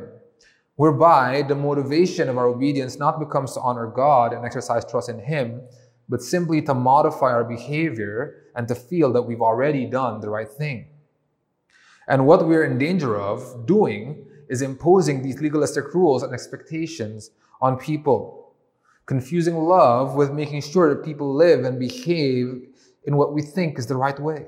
whereby 0.75 1.43
the 1.43 1.55
motivation 1.55 2.29
of 2.29 2.37
our 2.37 2.47
obedience 2.47 2.97
not 2.97 3.19
becomes 3.19 3.53
to 3.53 3.61
honor 3.61 3.87
God 3.87 4.33
and 4.33 4.45
exercise 4.45 4.83
trust 4.85 5.09
in 5.09 5.19
Him, 5.19 5.61
but 6.09 6.21
simply 6.21 6.61
to 6.63 6.73
modify 6.73 7.31
our 7.31 7.43
behavior 7.43 8.49
and 8.55 8.67
to 8.67 8.75
feel 8.75 9.13
that 9.13 9.21
we've 9.21 9.41
already 9.41 9.85
done 9.85 10.19
the 10.19 10.29
right 10.29 10.49
thing. 10.49 10.87
And 12.07 12.25
what 12.25 12.47
we're 12.47 12.65
in 12.65 12.77
danger 12.77 13.19
of 13.19 13.65
doing 13.65 14.25
is 14.49 14.61
imposing 14.61 15.21
these 15.21 15.41
legalistic 15.41 15.93
rules 15.93 16.23
and 16.23 16.33
expectations 16.33 17.31
on 17.61 17.77
people, 17.77 18.53
confusing 19.05 19.55
love 19.55 20.15
with 20.15 20.31
making 20.31 20.61
sure 20.61 20.93
that 20.93 21.05
people 21.05 21.33
live 21.33 21.63
and 21.63 21.79
behave 21.79 22.67
in 23.05 23.15
what 23.15 23.33
we 23.33 23.41
think 23.41 23.79
is 23.79 23.87
the 23.87 23.95
right 23.95 24.19
way. 24.19 24.47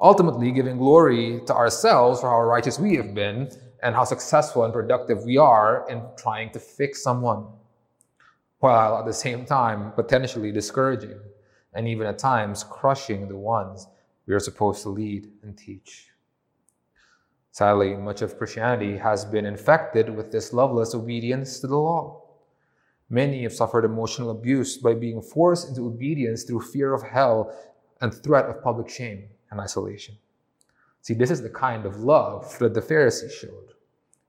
Ultimately, 0.00 0.50
giving 0.50 0.78
glory 0.78 1.40
to 1.46 1.54
ourselves 1.54 2.20
for 2.20 2.30
how 2.30 2.42
righteous 2.42 2.78
we 2.78 2.96
have 2.96 3.14
been 3.14 3.50
and 3.82 3.94
how 3.94 4.04
successful 4.04 4.64
and 4.64 4.72
productive 4.72 5.24
we 5.24 5.36
are 5.36 5.86
in 5.88 6.02
trying 6.16 6.50
to 6.50 6.58
fix 6.58 7.02
someone, 7.02 7.46
while 8.58 8.98
at 8.98 9.06
the 9.06 9.12
same 9.12 9.44
time 9.44 9.92
potentially 9.92 10.52
discouraging 10.52 11.18
and 11.74 11.86
even 11.86 12.06
at 12.06 12.18
times 12.18 12.64
crushing 12.64 13.28
the 13.28 13.36
ones 13.36 13.86
we 14.26 14.34
are 14.34 14.40
supposed 14.40 14.82
to 14.82 14.88
lead 14.88 15.30
and 15.42 15.56
teach. 15.56 16.08
Sadly, 17.52 17.96
much 17.96 18.22
of 18.22 18.38
Christianity 18.38 18.96
has 18.96 19.24
been 19.24 19.44
infected 19.44 20.08
with 20.08 20.30
this 20.30 20.52
loveless 20.52 20.94
obedience 20.94 21.58
to 21.60 21.66
the 21.66 21.76
law. 21.76 22.22
Many 23.08 23.42
have 23.42 23.52
suffered 23.52 23.84
emotional 23.84 24.30
abuse 24.30 24.76
by 24.76 24.94
being 24.94 25.20
forced 25.20 25.68
into 25.68 25.86
obedience 25.86 26.44
through 26.44 26.60
fear 26.60 26.94
of 26.94 27.02
hell 27.02 27.52
and 28.00 28.14
threat 28.14 28.46
of 28.46 28.62
public 28.62 28.88
shame 28.88 29.24
and 29.50 29.60
isolation. 29.60 30.16
See, 31.02 31.14
this 31.14 31.30
is 31.30 31.42
the 31.42 31.50
kind 31.50 31.86
of 31.86 31.96
love 32.00 32.56
that 32.60 32.74
the 32.74 32.82
Pharisees 32.82 33.34
showed, 33.34 33.74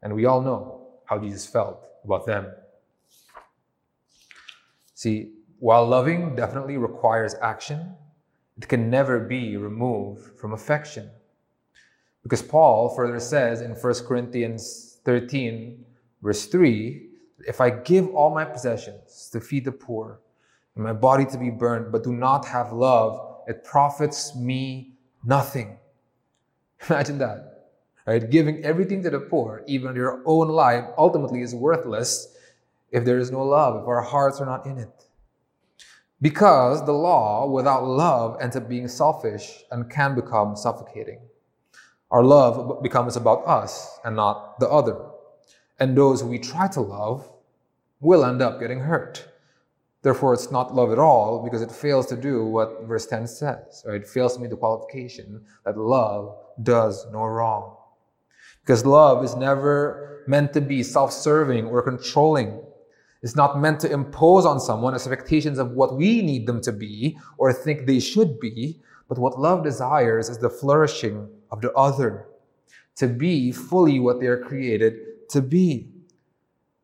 and 0.02 0.16
we 0.16 0.26
all 0.26 0.42
know 0.42 0.88
how 1.06 1.20
Jesus 1.20 1.46
felt 1.46 1.88
about 2.04 2.26
them. 2.26 2.48
See, 4.96 5.34
while 5.60 5.86
loving 5.86 6.36
definitely 6.36 6.78
requires 6.78 7.36
action, 7.42 7.94
it 8.58 8.68
can 8.68 8.90
never 8.90 9.20
be 9.20 9.58
removed 9.58 10.40
from 10.40 10.54
affection. 10.54 11.12
Because 12.24 12.42
Paul 12.42 12.90
further 12.96 13.20
says 13.20 13.62
in 13.62 13.72
1 13.72 13.94
Corinthians 14.06 15.00
13, 15.06 15.84
verse 16.22 16.46
3, 16.46 17.08
if 17.48 17.60
I 17.60 17.70
give 17.72 18.10
all 18.14 18.34
my 18.34 18.46
possessions 18.46 19.30
to 19.32 19.42
feed 19.42 19.66
the 19.66 19.72
poor 19.72 20.20
and 20.76 20.84
my 20.84 20.94
body 20.94 21.26
to 21.26 21.38
be 21.38 21.50
burned, 21.50 21.92
but 21.92 22.04
do 22.04 22.14
not 22.14 22.46
have 22.46 22.72
love, 22.72 23.42
it 23.48 23.64
profits 23.64 24.36
me 24.36 24.94
nothing. 25.24 25.78
Imagine 26.90 27.18
that. 27.18 27.70
Right? 28.06 28.30
Giving 28.30 28.64
everything 28.64 29.04
to 29.04 29.10
the 29.10 29.20
poor, 29.20 29.64
even 29.68 29.96
your 29.96 30.22
own 30.26 30.50
life, 30.50 30.86
ultimately 30.98 31.42
is 31.42 31.54
worthless 31.54 32.36
if 32.92 33.06
there 33.06 33.18
is 33.18 33.32
no 33.32 33.44
love, 33.44 33.82
if 33.82 33.88
our 33.88 34.02
hearts 34.02 34.40
are 34.42 34.46
not 34.46 34.66
in 34.66 34.78
it. 34.78 35.06
Because 36.22 36.86
the 36.86 36.92
law 36.92 37.48
without 37.50 37.84
love 37.84 38.38
ends 38.42 38.56
up 38.56 38.70
being 38.70 38.88
selfish 38.88 39.64
and 39.72 39.90
can 39.90 40.14
become 40.14 40.56
suffocating. 40.56 41.20
Our 42.12 42.24
love 42.24 42.84
becomes 42.84 43.16
about 43.16 43.48
us 43.48 44.00
and 44.04 44.18
not 44.18 44.60
the 44.60 44.70
other. 44.70 44.98
And 45.80 45.98
those 45.98 46.24
we 46.24 46.40
try 46.40 46.68
to 46.70 46.82
love 46.82 47.32
will 48.02 48.26
end 48.26 48.42
up 48.42 48.60
getting 48.60 48.82
hurt. 48.82 49.28
Therefore, 50.02 50.34
it's 50.34 50.52
not 50.52 50.76
love 50.76 50.92
at 50.92 51.00
all 51.00 51.44
because 51.44 51.62
it 51.62 51.72
fails 51.72 52.08
to 52.08 52.18
do 52.18 52.44
what 52.44 52.84
verse 52.84 53.06
10 53.06 53.28
says, 53.28 53.84
or 53.86 53.96
it 53.96 54.08
fails 54.08 54.36
to 54.36 54.42
meet 54.42 54.50
the 54.50 54.58
qualification 54.58 55.46
that 55.64 55.78
love 55.78 56.36
does 56.64 57.06
no 57.12 57.24
wrong. 57.24 57.78
Because 58.62 58.86
love 58.86 59.24
is 59.24 59.36
never 59.36 60.24
meant 60.28 60.54
to 60.54 60.62
be 60.62 60.84
self 60.84 61.14
serving 61.14 61.66
or 61.68 61.82
controlling. 61.82 62.62
It's 63.22 63.36
not 63.36 63.60
meant 63.60 63.80
to 63.82 63.92
impose 63.92 64.46
on 64.46 64.60
someone 64.60 64.96
expectations 64.96 65.60
of 65.60 65.72
what 65.72 65.96
we 65.96 66.24
need 66.24 66.48
them 66.48 66.60
to 66.62 66.72
be 66.72 67.18
or 67.38 67.54
think 67.54 67.86
they 67.86 68.00
should 68.00 68.40
be, 68.40 68.80
but 69.08 69.20
what 69.20 69.40
love 69.40 69.64
desires 69.64 70.30
is 70.30 70.40
the 70.40 70.50
flourishing 70.50 71.30
of 71.52 71.62
the 71.62 71.72
other, 71.74 72.28
to 72.96 73.08
be 73.08 73.52
fully 73.52 74.00
what 74.00 74.20
they 74.20 74.28
are 74.28 74.44
created 74.44 75.30
to 75.30 75.42
be. 75.42 75.90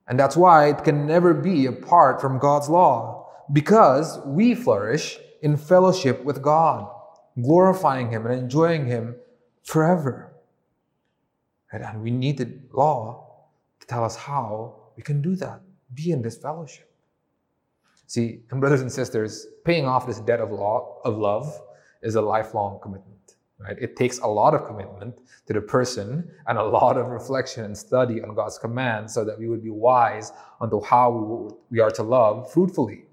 And 0.07 0.19
that's 0.19 0.37
why 0.37 0.69
it 0.69 0.83
can 0.83 1.05
never 1.05 1.33
be 1.33 1.65
apart 1.65 2.21
from 2.21 2.39
God's 2.39 2.69
law, 2.69 3.29
because 3.51 4.19
we 4.25 4.55
flourish 4.55 5.19
in 5.41 5.57
fellowship 5.57 6.23
with 6.23 6.41
God, 6.41 6.89
glorifying 7.41 8.09
Him 8.09 8.25
and 8.25 8.39
enjoying 8.39 8.85
Him 8.85 9.15
forever. 9.63 10.33
And 11.71 12.01
we 12.01 12.11
need 12.11 12.37
the 12.37 12.57
law 12.71 13.25
to 13.79 13.87
tell 13.87 14.03
us 14.03 14.15
how 14.15 14.75
we 14.95 15.03
can 15.03 15.21
do 15.21 15.35
that, 15.35 15.61
be 15.93 16.11
in 16.11 16.21
this 16.21 16.37
fellowship. 16.37 16.89
See, 18.07 18.39
and 18.51 18.61
brothers 18.61 18.81
and 18.81 18.91
sisters, 18.91 19.47
paying 19.65 19.85
off 19.85 20.07
this 20.07 20.21
debt 20.21 20.39
of 20.39 20.51
law 20.51 21.01
of 21.03 21.17
love 21.17 21.61
is 22.01 22.15
a 22.15 22.21
lifelong 22.21 22.79
commitment. 22.81 23.16
Right? 23.59 23.77
It 23.79 23.95
takes 23.95 24.19
a 24.19 24.27
lot 24.27 24.53
of 24.53 24.67
commitment 24.67 25.19
to 25.47 25.53
the 25.53 25.61
person 25.61 26.29
and 26.45 26.57
a 26.57 26.63
lot 26.63 26.95
of 26.97 27.07
reflection 27.07 27.65
and 27.65 27.75
study 27.75 28.21
on 28.21 28.35
God's 28.35 28.59
command 28.59 29.09
so 29.09 29.25
that 29.25 29.39
we 29.39 29.47
would 29.47 29.63
be 29.63 29.71
wise 29.71 30.31
unto 30.61 30.81
how 30.83 31.57
we 31.71 31.79
are 31.79 31.89
to 31.91 32.03
love 32.03 32.51
fruitfully. 32.51 33.05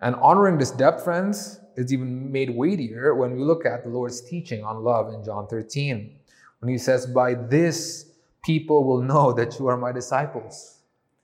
And 0.00 0.14
honoring 0.16 0.56
this 0.56 0.70
depth, 0.70 1.04
friends, 1.04 1.60
is 1.76 1.92
even 1.92 2.32
made 2.32 2.50
weightier 2.50 3.14
when 3.14 3.36
we 3.36 3.42
look 3.42 3.66
at 3.66 3.84
the 3.84 3.90
Lord's 3.90 4.22
teaching 4.22 4.64
on 4.64 4.82
love 4.82 5.12
in 5.12 5.22
John 5.22 5.46
13. 5.46 6.16
When 6.60 6.72
he 6.72 6.78
says, 6.78 7.06
By 7.06 7.34
this 7.34 8.12
people 8.42 8.84
will 8.84 9.02
know 9.02 9.32
that 9.32 9.58
you 9.58 9.66
are 9.66 9.76
my 9.76 9.92
disciples, 9.92 10.78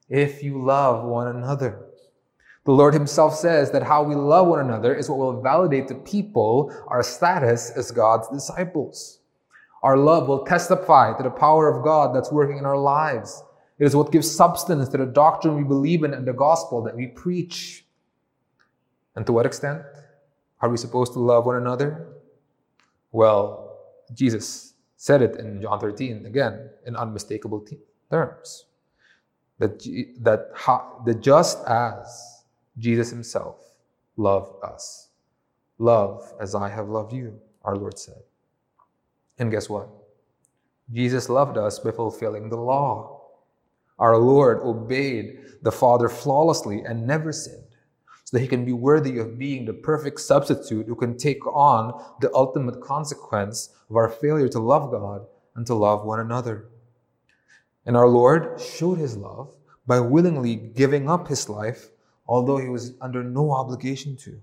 if 0.09 0.43
you 0.43 0.63
love 0.63 1.05
one 1.05 1.29
another. 1.29 1.86
The 2.67 2.73
Lord 2.73 2.95
Himself 2.95 3.37
says 3.37 3.71
that 3.71 3.85
how 3.85 4.03
we 4.03 4.17
love 4.17 4.49
one 4.49 4.59
another 4.59 4.93
is 4.93 5.09
what 5.09 5.19
will 5.19 5.41
validate 5.41 5.87
to 5.89 5.95
people 5.95 6.75
our 6.89 7.03
status 7.03 7.71
as 7.71 7.93
God's 7.93 8.29
disciples. 8.29 9.21
Our 9.85 9.97
love 9.97 10.27
will 10.27 10.45
testify 10.45 11.17
to 11.17 11.23
the 11.23 11.31
power 11.31 11.73
of 11.73 11.85
God 11.85 12.15
that's 12.15 12.33
working 12.33 12.59
in 12.59 12.67
our 12.67 12.77
lives. 12.77 13.41
It 13.79 13.85
is 13.85 13.95
what 13.95 14.11
gives 14.11 14.29
substance 14.29 14.89
to 14.89 14.97
the 14.97 15.07
doctrine 15.07 15.57
we 15.57 15.63
believe 15.63 16.03
in 16.03 16.13
and 16.13 16.27
the 16.27 16.33
gospel 16.33 16.83
that 16.83 16.97
we 16.97 17.07
preach. 17.07 17.85
And 19.15 19.25
to 19.27 19.33
what 19.33 19.47
extent 19.47 19.83
are 20.61 20.69
we 20.69 20.77
supposed 20.77 21.13
to 21.13 21.21
love 21.21 21.47
one 21.47 21.57
another? 21.57 22.09
Well, 23.13 23.79
Jesus 24.13 24.75
said 24.97 25.23
it 25.23 25.37
in 25.37 25.63
John 25.63 25.79
13 25.79 26.27
again 26.27 26.69
in 26.85 26.97
unmistakable 26.97 27.65
terms. 28.11 28.65
That, 29.61 29.79
that, 30.23 30.51
that 31.07 31.21
just 31.21 31.65
as 31.67 32.36
Jesus 32.79 33.11
himself 33.11 33.77
loved 34.17 34.63
us. 34.65 35.09
Love 35.79 36.33
as 36.41 36.55
I 36.55 36.69
have 36.69 36.89
loved 36.89 37.13
you, 37.13 37.39
our 37.65 37.77
Lord 37.77 37.99
said. 37.99 38.23
And 39.39 39.51
guess 39.51 39.69
what? 39.69 39.89
Jesus 40.93 41.29
loved 41.29 41.59
us 41.59 41.79
by 41.79 41.91
fulfilling 41.91 42.49
the 42.49 42.57
law. 42.57 43.21
Our 43.99 44.17
Lord 44.17 44.61
obeyed 44.61 45.41
the 45.63 45.73
Father 45.73 46.09
flawlessly 46.09 46.83
and 46.83 47.07
never 47.07 47.33
sinned, 47.33 47.65
so 48.25 48.37
that 48.37 48.43
he 48.43 48.49
can 48.49 48.65
be 48.65 48.73
worthy 48.73 49.19
of 49.19 49.39
being 49.39 49.65
the 49.65 49.73
perfect 49.73 50.21
substitute 50.21 50.87
who 50.87 50.95
can 50.95 51.17
take 51.17 51.47
on 51.47 52.03
the 52.21 52.33
ultimate 52.35 52.81
consequence 52.81 53.71
of 53.91 53.97
our 53.97 54.09
failure 54.09 54.49
to 54.49 54.59
love 54.59 54.91
God 54.91 55.27
and 55.55 55.67
to 55.67 55.75
love 55.75 56.05
one 56.05 56.21
another. 56.21 56.67
And 57.85 57.97
our 57.97 58.09
Lord 58.09 58.61
showed 58.61 58.99
his 58.99 59.17
love 59.17 59.55
by 59.87 60.01
willingly 60.01 60.57
giving 60.57 61.09
up 61.09 61.29
his 61.29 61.49
life, 61.49 61.91
although 62.29 62.59
he 62.59 62.69
was 62.69 62.95
under 63.01 63.23
no 63.23 63.51
obligation 63.51 64.17
to. 64.17 64.41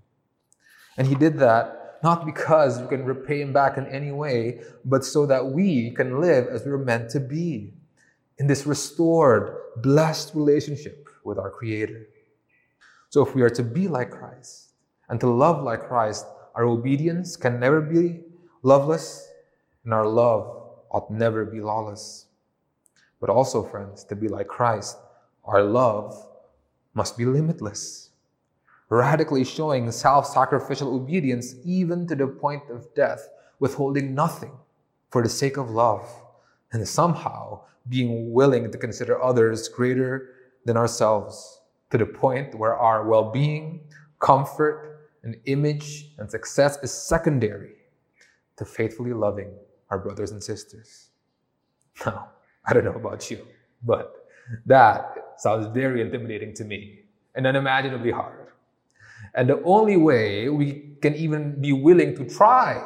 And 0.97 1.07
he 1.07 1.15
did 1.15 1.37
that 1.39 1.83
not 2.03 2.25
because 2.25 2.81
we 2.81 2.87
can 2.87 3.05
repay 3.05 3.41
him 3.41 3.53
back 3.53 3.77
in 3.77 3.87
any 3.87 4.11
way, 4.11 4.59
but 4.83 5.05
so 5.05 5.25
that 5.25 5.45
we 5.45 5.91
can 5.91 6.19
live 6.19 6.47
as 6.47 6.65
we 6.65 6.71
were 6.71 6.77
meant 6.77 7.09
to 7.11 7.19
be 7.19 7.73
in 8.37 8.47
this 8.47 8.65
restored, 8.65 9.55
blessed 9.77 10.35
relationship 10.35 11.07
with 11.23 11.39
our 11.39 11.49
Creator. 11.49 12.07
So 13.09 13.25
if 13.25 13.33
we 13.33 13.41
are 13.41 13.49
to 13.51 13.63
be 13.63 13.87
like 13.87 14.11
Christ 14.11 14.71
and 15.07 15.19
to 15.21 15.29
love 15.29 15.63
like 15.63 15.87
Christ, 15.87 16.25
our 16.55 16.65
obedience 16.65 17.37
can 17.37 17.59
never 17.59 17.79
be 17.79 18.19
loveless, 18.63 19.27
and 19.85 19.93
our 19.93 20.05
love 20.05 20.73
ought 20.91 21.09
never 21.09 21.45
be 21.45 21.61
lawless. 21.61 22.25
But 23.21 23.29
also, 23.29 23.63
friends, 23.63 24.03
to 24.05 24.15
be 24.15 24.27
like 24.27 24.47
Christ, 24.47 24.97
our 25.45 25.63
love 25.63 26.27
must 26.93 27.17
be 27.17 27.25
limitless, 27.25 28.09
radically 28.89 29.43
showing 29.43 29.91
self 29.91 30.27
sacrificial 30.27 30.95
obedience 30.95 31.55
even 31.63 32.07
to 32.07 32.15
the 32.15 32.27
point 32.27 32.63
of 32.69 32.93
death, 32.95 33.29
withholding 33.59 34.13
nothing 34.13 34.51
for 35.09 35.21
the 35.21 35.29
sake 35.29 35.57
of 35.57 35.69
love, 35.69 36.07
and 36.71 36.87
somehow 36.87 37.61
being 37.89 38.31
willing 38.31 38.71
to 38.71 38.77
consider 38.77 39.21
others 39.21 39.67
greater 39.67 40.29
than 40.65 40.77
ourselves 40.77 41.61
to 41.89 41.97
the 41.97 42.05
point 42.05 42.55
where 42.55 42.75
our 42.75 43.07
well 43.07 43.31
being, 43.31 43.81
comfort, 44.19 44.93
and 45.23 45.37
image 45.45 46.13
and 46.17 46.29
success 46.29 46.77
is 46.83 46.91
secondary 46.91 47.75
to 48.57 48.65
faithfully 48.65 49.13
loving 49.13 49.51
our 49.89 49.99
brothers 49.99 50.31
and 50.31 50.43
sisters. 50.43 51.09
Now, 52.05 52.29
I 52.65 52.73
don't 52.73 52.85
know 52.85 52.93
about 52.93 53.29
you, 53.29 53.45
but 53.83 54.27
that 54.65 55.12
sounds 55.43 55.67
very 55.67 56.01
intimidating 56.01 56.53
to 56.55 56.63
me 56.63 56.79
and 57.35 57.45
unimaginably 57.45 58.11
hard. 58.11 58.47
And 59.35 59.49
the 59.49 59.61
only 59.63 59.97
way 59.97 60.49
we 60.49 60.67
can 61.01 61.15
even 61.15 61.59
be 61.59 61.73
willing 61.73 62.15
to 62.15 62.23
try 62.25 62.81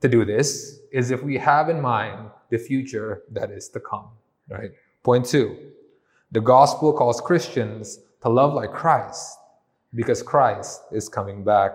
to 0.00 0.08
do 0.08 0.24
this 0.24 0.80
is 0.92 1.10
if 1.10 1.22
we 1.22 1.36
have 1.38 1.68
in 1.68 1.80
mind 1.80 2.30
the 2.50 2.58
future 2.58 3.22
that 3.30 3.50
is 3.50 3.68
to 3.70 3.80
come. 3.80 4.08
Right? 4.48 4.72
Point 5.02 5.26
two 5.26 5.48
the 6.32 6.40
gospel 6.40 6.92
calls 6.92 7.20
Christians 7.20 8.00
to 8.22 8.28
love 8.28 8.54
like 8.54 8.72
Christ 8.72 9.38
because 9.94 10.20
Christ 10.22 10.82
is 10.90 11.08
coming 11.08 11.44
back. 11.44 11.70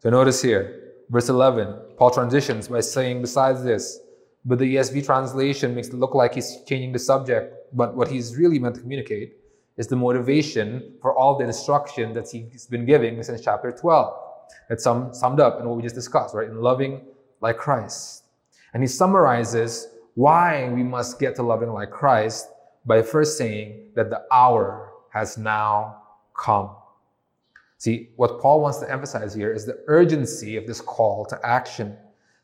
So 0.00 0.10
notice 0.10 0.42
here, 0.42 0.64
verse 1.08 1.28
11, 1.28 1.94
Paul 1.96 2.10
transitions 2.10 2.66
by 2.66 2.80
saying, 2.80 3.20
besides 3.20 3.62
this, 3.62 4.00
but 4.44 4.58
the 4.58 4.74
ESV 4.74 5.04
translation 5.06 5.74
makes 5.74 5.88
it 5.88 5.94
look 5.94 6.14
like 6.14 6.34
he's 6.34 6.58
changing 6.66 6.92
the 6.92 6.98
subject, 6.98 7.54
but 7.72 7.96
what 7.96 8.08
he's 8.08 8.36
really 8.36 8.58
meant 8.58 8.74
to 8.76 8.80
communicate 8.80 9.36
is 9.76 9.86
the 9.86 9.96
motivation 9.96 10.94
for 11.00 11.16
all 11.16 11.36
the 11.36 11.44
instruction 11.44 12.12
that 12.14 12.28
he's 12.30 12.66
been 12.66 12.86
giving 12.86 13.22
since 13.22 13.40
chapter 13.40 13.70
12. 13.70 14.14
That's 14.68 14.84
sum, 14.84 15.12
summed 15.12 15.40
up 15.40 15.60
in 15.60 15.68
what 15.68 15.76
we 15.76 15.82
just 15.82 15.94
discussed, 15.94 16.34
right? 16.34 16.48
In 16.48 16.60
loving 16.60 17.02
like 17.40 17.58
Christ. 17.58 18.24
And 18.72 18.82
he 18.82 18.86
summarizes 18.86 19.88
why 20.14 20.68
we 20.70 20.82
must 20.82 21.18
get 21.18 21.34
to 21.36 21.42
loving 21.42 21.70
like 21.70 21.90
Christ 21.90 22.48
by 22.86 23.02
first 23.02 23.36
saying 23.36 23.90
that 23.94 24.10
the 24.10 24.22
hour 24.32 24.92
has 25.10 25.36
now 25.36 26.02
come. 26.36 26.70
See, 27.78 28.10
what 28.16 28.40
Paul 28.40 28.60
wants 28.60 28.78
to 28.78 28.90
emphasize 28.90 29.34
here 29.34 29.52
is 29.52 29.66
the 29.66 29.82
urgency 29.86 30.56
of 30.56 30.66
this 30.66 30.80
call 30.80 31.26
to 31.26 31.38
action, 31.44 31.96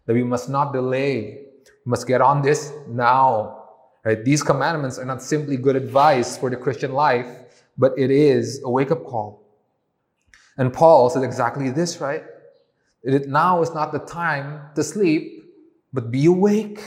that 0.07 0.13
we 0.13 0.23
must 0.23 0.51
not 0.51 0.73
delay, 0.73 1.47
we 1.65 1.91
must 1.91 2.07
get 2.07 2.21
on 2.21 2.43
this 2.43 2.73
now. 2.89 3.62
Right? 4.05 4.25
These 4.25 4.43
commandments 4.43 4.99
are 4.99 5.05
not 5.05 5.23
simply 5.23 5.57
good 5.57 5.77
advice 5.77 6.37
for 6.37 6.51
the 6.51 6.57
Christian 6.57 6.93
life, 6.93 7.27
but 7.79 7.97
it 7.97 8.11
is 8.11 8.61
a 8.65 8.71
wake 8.71 8.91
up 8.91 9.05
call. 9.05 9.43
And 10.59 10.73
Paul 10.73 11.09
said 11.09 11.23
exactly 11.23 11.71
this, 11.71 12.01
right? 12.01 12.25
It, 13.03 13.29
now 13.29 13.63
is 13.63 13.73
not 13.73 13.93
the 13.93 14.01
time 14.01 14.61
to 14.75 14.83
sleep, 14.83 15.45
but 15.93 16.11
be 16.11 16.27
awake. 16.27 16.81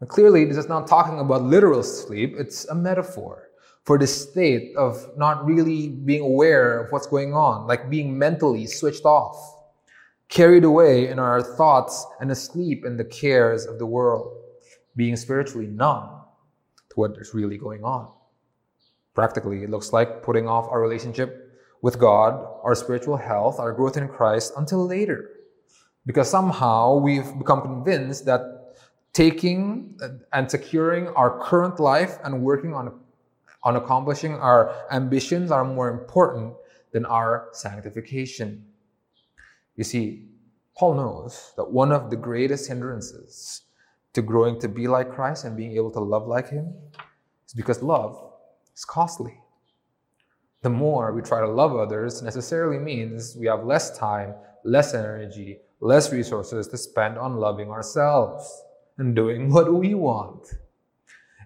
And 0.00 0.08
clearly, 0.08 0.44
this 0.44 0.56
is 0.56 0.68
not 0.68 0.86
talking 0.86 1.18
about 1.18 1.42
literal 1.42 1.82
sleep, 1.82 2.36
it's 2.38 2.66
a 2.68 2.74
metaphor 2.74 3.48
for 3.84 3.98
the 3.98 4.06
state 4.06 4.74
of 4.76 5.06
not 5.16 5.44
really 5.44 5.88
being 5.88 6.22
aware 6.22 6.80
of 6.80 6.90
what's 6.90 7.06
going 7.06 7.34
on, 7.34 7.66
like 7.66 7.90
being 7.90 8.18
mentally 8.18 8.66
switched 8.66 9.04
off, 9.04 9.36
carried 10.28 10.64
away 10.64 11.08
in 11.08 11.18
our 11.18 11.42
thoughts 11.42 12.06
and 12.20 12.30
asleep 12.30 12.84
in 12.86 12.96
the 12.96 13.04
cares 13.04 13.66
of 13.66 13.78
the 13.78 13.86
world, 13.86 14.43
being 14.96 15.16
spiritually 15.16 15.66
numb 15.66 16.22
to 16.90 16.94
what 16.94 17.16
is 17.18 17.34
really 17.34 17.58
going 17.58 17.84
on. 17.84 18.10
Practically, 19.14 19.62
it 19.62 19.70
looks 19.70 19.92
like 19.92 20.22
putting 20.22 20.48
off 20.48 20.68
our 20.70 20.80
relationship 20.80 21.44
with 21.82 21.98
God, 21.98 22.46
our 22.62 22.74
spiritual 22.74 23.16
health, 23.16 23.60
our 23.60 23.72
growth 23.72 23.96
in 23.96 24.08
Christ 24.08 24.52
until 24.56 24.86
later. 24.86 25.30
Because 26.06 26.30
somehow 26.30 26.96
we've 26.96 27.36
become 27.38 27.62
convinced 27.62 28.26
that 28.26 28.74
taking 29.12 29.98
and 30.32 30.50
securing 30.50 31.08
our 31.08 31.38
current 31.38 31.78
life 31.78 32.18
and 32.24 32.42
working 32.42 32.74
on, 32.74 33.00
on 33.62 33.76
accomplishing 33.76 34.34
our 34.34 34.74
ambitions 34.90 35.50
are 35.50 35.64
more 35.64 35.88
important 35.88 36.54
than 36.92 37.04
our 37.06 37.48
sanctification. 37.52 38.64
You 39.76 39.84
see, 39.84 40.28
Paul 40.76 40.94
knows 40.94 41.52
that 41.56 41.70
one 41.70 41.92
of 41.92 42.10
the 42.10 42.16
greatest 42.16 42.68
hindrances 42.68 43.62
to 44.14 44.22
growing 44.22 44.60
to 44.60 44.68
be 44.68 44.86
like 44.86 45.12
Christ 45.12 45.44
and 45.44 45.56
being 45.56 45.72
able 45.72 45.90
to 45.90 46.00
love 46.00 46.26
like 46.26 46.48
Him 46.48 46.72
is 47.46 47.52
because 47.52 47.82
love 47.82 48.32
is 48.74 48.84
costly. 48.84 49.38
The 50.62 50.70
more 50.70 51.12
we 51.12 51.20
try 51.20 51.40
to 51.40 51.48
love 51.48 51.76
others 51.76 52.22
necessarily 52.22 52.78
means 52.78 53.36
we 53.38 53.46
have 53.46 53.64
less 53.64 53.96
time, 53.98 54.34
less 54.64 54.94
energy, 54.94 55.58
less 55.80 56.12
resources 56.12 56.68
to 56.68 56.78
spend 56.78 57.18
on 57.18 57.36
loving 57.36 57.70
ourselves 57.70 58.62
and 58.98 59.14
doing 59.14 59.50
what 59.52 59.72
we 59.72 59.94
want. 59.94 60.54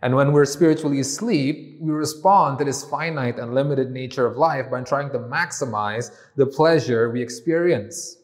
And 0.02 0.14
when 0.14 0.32
we're 0.32 0.44
spiritually 0.44 1.00
asleep, 1.00 1.78
we 1.80 1.90
respond 1.90 2.58
to 2.58 2.64
this 2.64 2.84
finite 2.84 3.40
and 3.40 3.52
limited 3.54 3.90
nature 3.90 4.26
of 4.26 4.36
life 4.36 4.70
by 4.70 4.82
trying 4.82 5.10
to 5.10 5.18
maximize 5.18 6.14
the 6.36 6.46
pleasure 6.46 7.10
we 7.10 7.20
experience 7.20 8.18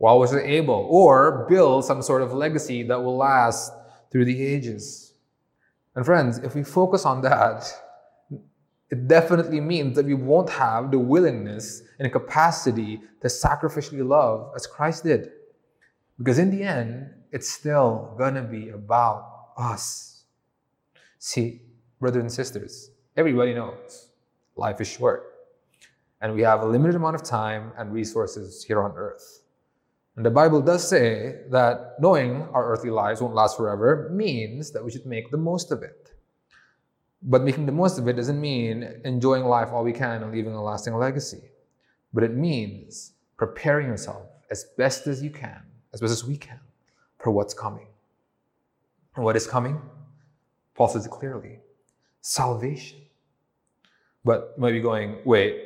while 0.00 0.18
we're 0.18 0.40
able, 0.40 0.86
or 0.88 1.46
build 1.46 1.84
some 1.84 2.00
sort 2.00 2.22
of 2.22 2.32
legacy 2.32 2.82
that 2.82 2.98
will 2.98 3.18
last 3.18 3.70
through 4.10 4.24
the 4.24 4.46
ages. 4.46 5.12
And 5.94 6.06
friends, 6.06 6.38
if 6.38 6.54
we 6.54 6.62
focus 6.62 7.04
on 7.04 7.20
that, 7.20 7.70
it 8.90 9.06
definitely 9.06 9.60
means 9.60 9.96
that 9.96 10.06
we 10.06 10.14
won't 10.14 10.48
have 10.48 10.90
the 10.90 10.98
willingness 10.98 11.82
and 11.98 12.10
capacity 12.10 13.02
to 13.20 13.28
sacrificially 13.28 14.02
love 14.02 14.50
as 14.56 14.66
Christ 14.66 15.04
did. 15.04 15.32
Because 16.16 16.38
in 16.38 16.50
the 16.50 16.62
end, 16.62 17.10
it's 17.30 17.50
still 17.50 18.14
gonna 18.16 18.42
be 18.42 18.70
about 18.70 19.48
us. 19.58 20.24
See, 21.18 21.60
brothers 22.00 22.22
and 22.22 22.32
sisters, 22.32 22.90
everybody 23.18 23.52
knows 23.52 24.08
life 24.56 24.80
is 24.80 24.88
short. 24.88 25.26
And 26.22 26.34
we 26.34 26.40
have 26.40 26.62
a 26.62 26.66
limited 26.66 26.96
amount 26.96 27.16
of 27.16 27.22
time 27.22 27.72
and 27.76 27.92
resources 27.92 28.64
here 28.64 28.82
on 28.82 28.92
earth. 28.96 29.39
And 30.20 30.26
the 30.26 30.30
Bible 30.30 30.60
does 30.60 30.86
say 30.86 31.36
that 31.48 31.94
knowing 31.98 32.42
our 32.52 32.70
earthly 32.70 32.90
lives 32.90 33.22
won't 33.22 33.34
last 33.34 33.56
forever 33.56 34.10
means 34.12 34.70
that 34.72 34.84
we 34.84 34.90
should 34.90 35.06
make 35.06 35.30
the 35.30 35.38
most 35.38 35.72
of 35.72 35.82
it. 35.82 36.12
But 37.22 37.42
making 37.42 37.64
the 37.64 37.72
most 37.72 37.98
of 37.98 38.06
it 38.06 38.16
doesn't 38.16 38.38
mean 38.38 39.00
enjoying 39.06 39.46
life 39.46 39.70
all 39.72 39.82
we 39.82 39.94
can 39.94 40.22
and 40.22 40.30
leaving 40.30 40.52
a 40.52 40.62
lasting 40.62 40.94
legacy. 40.94 41.40
But 42.12 42.22
it 42.22 42.34
means 42.34 43.12
preparing 43.38 43.86
yourself 43.86 44.26
as 44.50 44.66
best 44.76 45.06
as 45.06 45.22
you 45.22 45.30
can, 45.30 45.62
as 45.94 46.02
best 46.02 46.12
as 46.12 46.22
we 46.22 46.36
can, 46.36 46.60
for 47.16 47.30
what's 47.30 47.54
coming. 47.54 47.86
And 49.16 49.24
what 49.24 49.36
is 49.36 49.46
coming? 49.46 49.80
Paul 50.74 50.88
says 50.88 51.06
it 51.06 51.12
clearly 51.12 51.60
salvation. 52.20 53.00
But 54.22 54.52
you 54.54 54.60
might 54.60 54.72
be 54.72 54.80
going, 54.80 55.16
wait, 55.24 55.62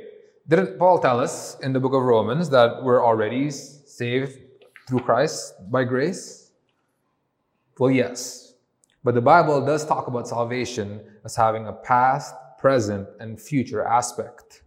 didn't 0.46 0.78
Paul 0.78 1.00
tell 1.00 1.18
us 1.18 1.58
in 1.58 1.72
the 1.72 1.80
book 1.80 1.92
of 1.92 2.02
Romans 2.02 2.50
that 2.50 2.84
we're 2.84 3.04
already 3.04 3.50
saved 3.50 4.43
through 4.86 5.00
Christ 5.00 5.54
by 5.70 5.84
grace? 5.84 6.52
Well, 7.78 7.90
yes. 7.90 8.54
But 9.02 9.14
the 9.14 9.20
Bible 9.20 9.64
does 9.64 9.84
talk 9.84 10.06
about 10.06 10.28
salvation 10.28 11.00
as 11.24 11.36
having 11.36 11.66
a 11.66 11.72
past, 11.72 12.34
present, 12.58 13.08
and 13.20 13.40
future 13.40 13.84
aspect. 13.84 14.62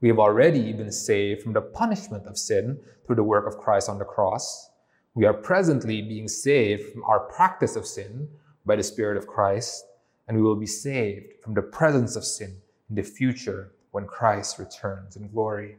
We 0.00 0.08
have 0.08 0.18
already 0.18 0.72
been 0.72 0.92
saved 0.92 1.42
from 1.42 1.52
the 1.52 1.60
punishment 1.60 2.26
of 2.26 2.38
sin 2.38 2.78
through 3.06 3.16
the 3.16 3.22
work 3.22 3.46
of 3.46 3.58
Christ 3.58 3.88
on 3.88 3.98
the 3.98 4.04
cross. 4.04 4.70
We 5.14 5.24
are 5.24 5.34
presently 5.34 6.02
being 6.02 6.28
saved 6.28 6.92
from 6.92 7.02
our 7.04 7.20
practice 7.20 7.74
of 7.76 7.86
sin 7.86 8.28
by 8.66 8.76
the 8.76 8.82
Spirit 8.82 9.16
of 9.16 9.26
Christ, 9.26 9.84
and 10.28 10.36
we 10.36 10.42
will 10.42 10.56
be 10.56 10.66
saved 10.66 11.40
from 11.42 11.54
the 11.54 11.62
presence 11.62 12.14
of 12.14 12.24
sin 12.24 12.56
in 12.90 12.96
the 12.96 13.02
future 13.02 13.72
when 13.90 14.06
Christ 14.06 14.58
returns 14.58 15.16
in 15.16 15.28
glory. 15.28 15.76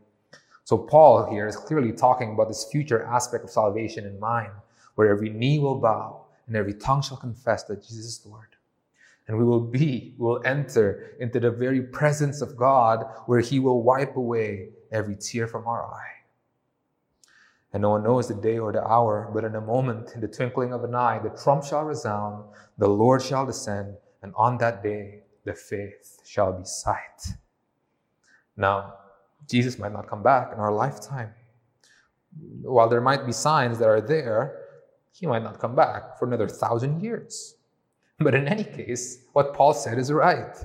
So, 0.69 0.77
Paul 0.77 1.25
here 1.31 1.47
is 1.47 1.55
clearly 1.55 1.91
talking 1.91 2.31
about 2.31 2.47
this 2.47 2.63
future 2.71 3.01
aspect 3.01 3.43
of 3.43 3.49
salvation 3.49 4.05
in 4.05 4.19
mind, 4.19 4.51
where 4.93 5.09
every 5.09 5.31
knee 5.31 5.57
will 5.57 5.79
bow 5.79 6.25
and 6.45 6.55
every 6.55 6.75
tongue 6.75 7.01
shall 7.01 7.17
confess 7.17 7.63
that 7.63 7.81
Jesus 7.81 8.05
is 8.05 8.21
Lord. 8.23 8.55
And 9.27 9.39
we 9.39 9.45
will 9.45 9.61
be, 9.61 10.13
we 10.19 10.27
will 10.27 10.43
enter 10.45 11.15
into 11.19 11.39
the 11.39 11.49
very 11.49 11.81
presence 11.81 12.41
of 12.41 12.55
God 12.55 13.03
where 13.25 13.39
He 13.39 13.59
will 13.59 13.81
wipe 13.81 14.15
away 14.15 14.69
every 14.91 15.15
tear 15.15 15.47
from 15.47 15.65
our 15.65 15.83
eye. 15.85 16.21
And 17.73 17.81
no 17.81 17.89
one 17.89 18.03
knows 18.03 18.27
the 18.27 18.35
day 18.35 18.59
or 18.59 18.71
the 18.71 18.85
hour, 18.85 19.31
but 19.33 19.45
in 19.45 19.55
a 19.55 19.61
moment, 19.61 20.11
in 20.13 20.21
the 20.21 20.27
twinkling 20.27 20.71
of 20.71 20.83
an 20.83 20.93
eye, 20.93 21.17
the 21.17 21.29
trump 21.29 21.63
shall 21.63 21.83
resound, 21.83 22.43
the 22.77 22.87
Lord 22.87 23.23
shall 23.23 23.47
descend, 23.47 23.95
and 24.21 24.33
on 24.35 24.59
that 24.59 24.83
day 24.83 25.23
the 25.45 25.55
faith 25.55 26.19
shall 26.23 26.53
be 26.53 26.65
sight. 26.65 27.33
Now, 28.55 28.93
Jesus 29.49 29.79
might 29.79 29.91
not 29.91 30.07
come 30.07 30.21
back 30.21 30.53
in 30.53 30.59
our 30.59 30.71
lifetime. 30.71 31.33
While 32.61 32.87
there 32.87 33.01
might 33.01 33.25
be 33.25 33.31
signs 33.31 33.79
that 33.79 33.89
are 33.89 34.01
there, 34.01 34.59
he 35.11 35.25
might 35.25 35.43
not 35.43 35.59
come 35.59 35.75
back 35.75 36.17
for 36.17 36.25
another 36.25 36.47
thousand 36.47 37.01
years. 37.01 37.55
But 38.19 38.35
in 38.35 38.47
any 38.47 38.63
case, 38.63 39.23
what 39.33 39.53
Paul 39.53 39.73
said 39.73 39.97
is 39.97 40.11
right 40.11 40.55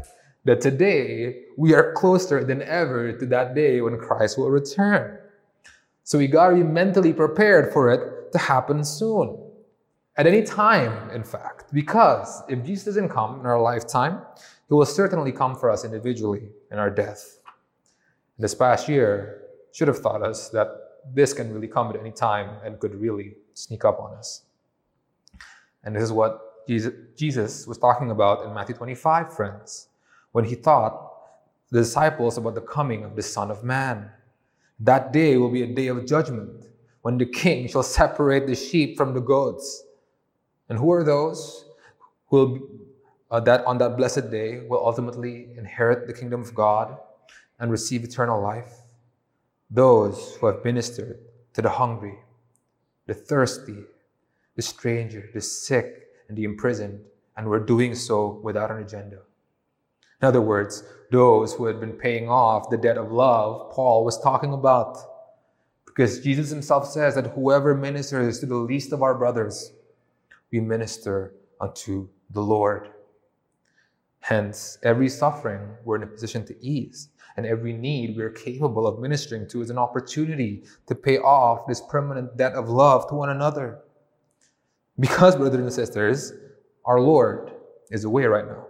that 0.44 0.60
today 0.60 1.44
we 1.56 1.74
are 1.74 1.92
closer 1.94 2.44
than 2.44 2.60
ever 2.62 3.12
to 3.12 3.26
that 3.26 3.54
day 3.54 3.80
when 3.80 3.98
Christ 3.98 4.36
will 4.36 4.50
return. 4.50 5.18
So 6.02 6.18
we 6.18 6.26
got 6.26 6.50
to 6.50 6.56
be 6.56 6.62
mentally 6.62 7.14
prepared 7.14 7.72
for 7.72 7.90
it 7.90 8.30
to 8.32 8.38
happen 8.38 8.84
soon. 8.84 9.38
At 10.16 10.26
any 10.26 10.42
time, 10.42 11.10
in 11.10 11.24
fact, 11.24 11.72
because 11.72 12.42
if 12.48 12.62
Jesus 12.62 12.84
doesn't 12.84 13.08
come 13.08 13.40
in 13.40 13.46
our 13.46 13.60
lifetime, 13.60 14.20
he 14.68 14.74
will 14.74 14.86
certainly 14.86 15.32
come 15.32 15.56
for 15.56 15.70
us 15.70 15.84
individually 15.84 16.48
in 16.70 16.78
our 16.78 16.90
death. 16.90 17.38
This 18.38 18.54
past 18.54 18.88
year 18.88 19.42
should 19.72 19.88
have 19.88 20.02
taught 20.02 20.22
us 20.22 20.48
that 20.48 20.68
this 21.12 21.32
can 21.32 21.52
really 21.52 21.68
come 21.68 21.90
at 21.90 21.96
any 21.96 22.10
time 22.10 22.56
and 22.64 22.80
could 22.80 22.94
really 22.94 23.36
sneak 23.54 23.84
up 23.84 24.00
on 24.00 24.14
us. 24.14 24.42
And 25.84 25.94
this 25.94 26.02
is 26.02 26.12
what 26.12 26.66
Jesus 26.66 27.66
was 27.66 27.78
talking 27.78 28.10
about 28.10 28.44
in 28.44 28.54
Matthew 28.54 28.74
25, 28.74 29.34
friends, 29.34 29.88
when 30.32 30.44
he 30.44 30.56
taught 30.56 31.12
the 31.70 31.80
disciples 31.80 32.38
about 32.38 32.54
the 32.54 32.60
coming 32.60 33.04
of 33.04 33.14
the 33.14 33.22
Son 33.22 33.50
of 33.50 33.62
Man. 33.62 34.10
That 34.80 35.12
day 35.12 35.36
will 35.36 35.50
be 35.50 35.62
a 35.62 35.66
day 35.66 35.88
of 35.88 36.04
judgment 36.06 36.66
when 37.02 37.18
the 37.18 37.26
king 37.26 37.68
shall 37.68 37.82
separate 37.82 38.46
the 38.46 38.54
sheep 38.54 38.96
from 38.96 39.14
the 39.14 39.20
goats. 39.20 39.84
And 40.68 40.78
who 40.78 40.90
are 40.92 41.04
those 41.04 41.66
who 42.28 42.36
will, 42.36 42.68
uh, 43.30 43.40
that 43.40 43.64
on 43.66 43.78
that 43.78 43.96
blessed 43.96 44.30
day 44.30 44.60
will 44.66 44.84
ultimately 44.84 45.48
inherit 45.56 46.06
the 46.06 46.12
kingdom 46.12 46.40
of 46.40 46.54
God 46.54 46.98
and 47.58 47.70
receive 47.70 48.04
eternal 48.04 48.42
life? 48.42 48.72
Those 49.70 50.36
who 50.36 50.46
have 50.46 50.64
ministered 50.64 51.18
to 51.54 51.62
the 51.62 51.70
hungry, 51.70 52.18
the 53.06 53.14
thirsty, 53.14 53.84
the 54.56 54.62
stranger, 54.62 55.30
the 55.32 55.40
sick, 55.40 56.08
and 56.28 56.36
the 56.36 56.44
imprisoned, 56.44 57.00
and 57.36 57.46
were 57.46 57.60
doing 57.60 57.94
so 57.94 58.40
without 58.42 58.70
an 58.70 58.78
agenda. 58.78 59.18
In 60.20 60.28
other 60.28 60.40
words, 60.40 60.84
those 61.10 61.52
who 61.54 61.66
had 61.66 61.80
been 61.80 61.92
paying 61.92 62.28
off 62.28 62.70
the 62.70 62.78
debt 62.78 62.96
of 62.96 63.12
love 63.12 63.72
Paul 63.72 64.04
was 64.04 64.18
talking 64.18 64.52
about. 64.52 64.98
Because 65.86 66.20
Jesus 66.20 66.50
himself 66.50 66.88
says 66.88 67.14
that 67.14 67.28
whoever 67.28 67.74
ministers 67.74 68.40
to 68.40 68.46
the 68.46 68.56
least 68.56 68.92
of 68.92 69.02
our 69.02 69.14
brothers, 69.14 69.72
we 70.50 70.60
minister 70.60 71.34
unto 71.60 72.08
the 72.30 72.40
Lord. 72.40 72.88
Hence, 74.20 74.78
every 74.82 75.08
suffering 75.08 75.60
we're 75.84 75.96
in 75.96 76.02
a 76.02 76.06
position 76.06 76.44
to 76.46 76.64
ease, 76.64 77.10
and 77.36 77.46
every 77.46 77.72
need 77.72 78.16
we're 78.16 78.30
capable 78.30 78.86
of 78.86 79.00
ministering 79.00 79.48
to 79.48 79.60
is 79.60 79.70
an 79.70 79.78
opportunity 79.78 80.64
to 80.86 80.94
pay 80.94 81.18
off 81.18 81.66
this 81.66 81.82
permanent 81.88 82.36
debt 82.36 82.52
of 82.52 82.68
love 82.68 83.08
to 83.08 83.14
one 83.14 83.30
another. 83.30 83.80
Because, 84.98 85.34
brothers 85.34 85.60
and 85.60 85.72
sisters, 85.72 86.32
our 86.84 87.00
Lord 87.00 87.52
is 87.90 88.04
away 88.04 88.24
right 88.26 88.46
now 88.46 88.66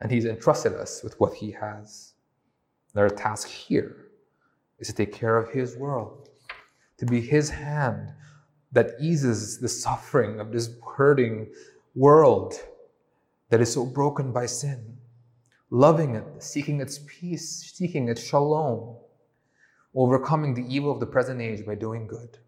and 0.00 0.12
He's 0.12 0.26
entrusted 0.26 0.74
us 0.74 1.02
with 1.02 1.18
what 1.18 1.32
He 1.34 1.50
has. 1.52 2.12
And 2.92 3.00
our 3.00 3.08
task 3.08 3.48
here 3.48 4.08
is 4.78 4.88
to 4.88 4.92
take 4.92 5.12
care 5.12 5.36
of 5.36 5.50
His 5.50 5.76
world, 5.76 6.28
to 6.98 7.06
be 7.06 7.20
His 7.20 7.48
hand 7.48 8.12
that 8.72 8.90
eases 9.00 9.58
the 9.58 9.68
suffering 9.68 10.40
of 10.40 10.52
this 10.52 10.70
hurting 10.96 11.46
world 11.94 12.54
that 13.48 13.60
is 13.60 13.72
so 13.72 13.86
broken 13.86 14.32
by 14.32 14.46
sin, 14.46 14.98
loving 15.74 16.14
it, 16.14 16.24
seeking 16.38 16.80
its 16.80 17.00
peace, 17.08 17.72
seeking 17.74 18.08
its 18.08 18.24
shalom, 18.24 18.96
overcoming 19.92 20.54
the 20.54 20.64
evil 20.72 20.92
of 20.92 21.00
the 21.00 21.06
present 21.06 21.40
age 21.40 21.66
by 21.66 21.74
doing 21.74 22.06
good. 22.06 22.38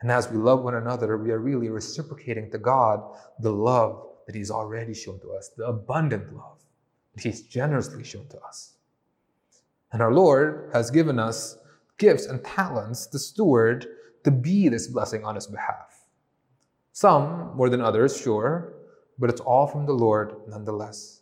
And 0.00 0.12
as 0.12 0.30
we 0.30 0.36
love 0.36 0.62
one 0.62 0.76
another, 0.76 1.18
we 1.18 1.32
are 1.32 1.40
really 1.40 1.70
reciprocating 1.70 2.48
to 2.52 2.58
God 2.58 3.02
the 3.40 3.50
love 3.50 4.06
that 4.26 4.36
He's 4.36 4.50
already 4.50 4.94
shown 4.94 5.18
to 5.22 5.32
us, 5.32 5.50
the 5.56 5.66
abundant 5.66 6.32
love 6.32 6.60
that 7.16 7.24
He's 7.24 7.42
generously 7.42 8.04
shown 8.04 8.28
to 8.28 8.38
us. 8.38 8.74
And 9.92 10.00
our 10.00 10.12
Lord 10.12 10.70
has 10.72 10.88
given 10.88 11.18
us 11.18 11.58
gifts 11.98 12.26
and 12.26 12.44
talents 12.44 13.08
to 13.08 13.18
steward 13.18 13.88
to 14.22 14.30
be 14.30 14.68
this 14.68 14.86
blessing 14.86 15.24
on 15.24 15.34
His 15.34 15.48
behalf. 15.48 16.04
Some 16.92 17.56
more 17.56 17.68
than 17.68 17.80
others, 17.80 18.16
sure, 18.16 18.74
but 19.18 19.30
it's 19.30 19.40
all 19.40 19.66
from 19.66 19.84
the 19.84 19.92
Lord 19.92 20.36
nonetheless. 20.46 21.19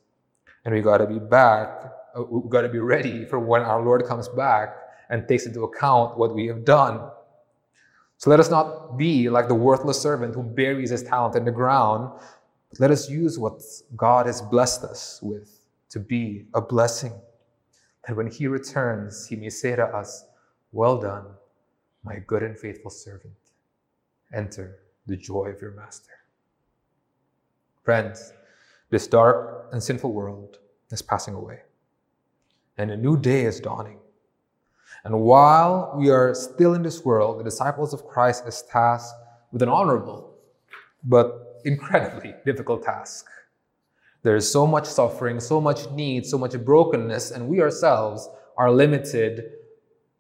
And 0.69 0.75
we 0.75 0.83
got 0.83 0.99
to 0.99 1.07
be 1.07 1.19
back, 1.19 1.71
uh, 2.15 2.25
we 2.29 2.47
got 2.51 2.61
to 2.61 2.69
be 2.69 2.79
ready 2.79 3.25
for 3.25 3.39
when 3.39 3.63
our 3.63 3.81
Lord 3.81 4.05
comes 4.05 4.29
back 4.29 4.77
and 5.09 5.27
takes 5.27 5.47
into 5.47 5.65
account 5.65 6.19
what 6.19 6.35
we 6.35 6.47
have 6.49 6.67
done. 6.67 7.09
So 8.19 8.29
let 8.29 8.39
us 8.39 8.51
not 8.51 8.99
be 8.99 9.31
like 9.31 9.49
the 9.49 9.55
worthless 9.55 9.99
servant 9.99 10.35
who 10.35 10.43
buries 10.43 10.91
his 10.91 11.03
talent 11.03 11.37
in 11.37 11.47
the 11.47 11.51
ground 11.51 12.13
let 12.79 12.91
us 12.91 13.09
use 13.09 13.39
what 13.39 13.63
God 13.97 14.27
has 14.27 14.43
blessed 14.43 14.85
us 14.85 15.21
with 15.23 15.61
to 15.91 15.99
be 15.99 16.47
a 16.55 16.61
blessing. 16.61 17.13
That 18.07 18.17
when 18.17 18.31
He 18.31 18.47
returns, 18.47 19.27
He 19.27 19.37
may 19.37 19.49
say 19.49 19.75
to 19.75 19.85
us, 19.85 20.27
Well 20.73 21.01
done, 21.01 21.25
my 22.05 22.19
good 22.27 22.43
and 22.43 22.59
faithful 22.59 22.91
servant. 22.91 23.33
Enter 24.35 24.81
the 25.07 25.17
joy 25.17 25.47
of 25.47 25.63
your 25.63 25.71
Master. 25.71 26.13
Friends, 27.83 28.33
this 28.91 29.07
dark 29.07 29.69
and 29.73 29.83
sinful 29.83 30.13
world 30.13 30.59
is 30.91 31.03
passing 31.03 31.35
away, 31.35 31.61
and 32.77 32.91
a 32.91 32.97
new 32.97 33.17
day 33.17 33.45
is 33.45 33.61
dawning. 33.61 33.99
And 35.05 35.21
while 35.21 35.95
we 35.97 36.11
are 36.11 36.35
still 36.35 36.75
in 36.75 36.83
this 36.83 37.05
world, 37.05 37.39
the 37.39 37.45
disciples 37.45 37.93
of 37.93 38.07
Christ 38.07 38.45
is 38.47 38.63
tasked 38.63 39.15
with 39.53 39.63
an 39.63 39.69
honorable 39.69 40.35
but 41.05 41.61
incredibly 41.65 42.35
difficult 42.45 42.83
task. 42.83 43.27
There 44.23 44.37
is 44.37 44.51
so 44.51 44.67
much 44.67 44.87
suffering, 44.87 45.39
so 45.41 45.61
much 45.61 45.91
need, 45.91 46.27
so 46.27 46.39
much 46.39 46.59
brokenness, 46.65 47.31
and 47.31 47.49
we 47.49 47.61
ourselves 47.61 48.29
are 48.57 48.71
limited, 48.71 49.53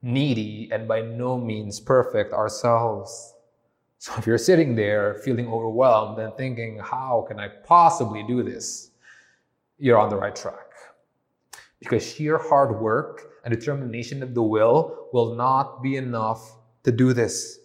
needy, 0.02 0.68
and 0.72 0.86
by 0.86 1.00
no 1.00 1.36
means 1.38 1.80
perfect 1.80 2.32
ourselves. 2.32 3.34
So 3.98 4.12
if 4.16 4.26
you're 4.26 4.38
sitting 4.38 4.74
there 4.74 5.14
feeling 5.24 5.48
overwhelmed 5.48 6.18
and 6.18 6.34
thinking, 6.36 6.78
how 6.78 7.24
can 7.28 7.38
I 7.40 7.48
possibly 7.48 8.22
do 8.22 8.42
this? 8.42 8.90
You're 9.78 9.98
on 9.98 10.08
the 10.08 10.16
right 10.16 10.34
track. 10.34 10.54
Because 11.80 12.04
sheer 12.04 12.38
hard 12.38 12.80
work 12.80 13.32
and 13.44 13.54
determination 13.54 14.22
of 14.22 14.34
the 14.34 14.42
will 14.42 15.08
will 15.12 15.34
not 15.34 15.82
be 15.82 15.96
enough 15.96 16.56
to 16.84 16.92
do 16.92 17.12
this. 17.12 17.58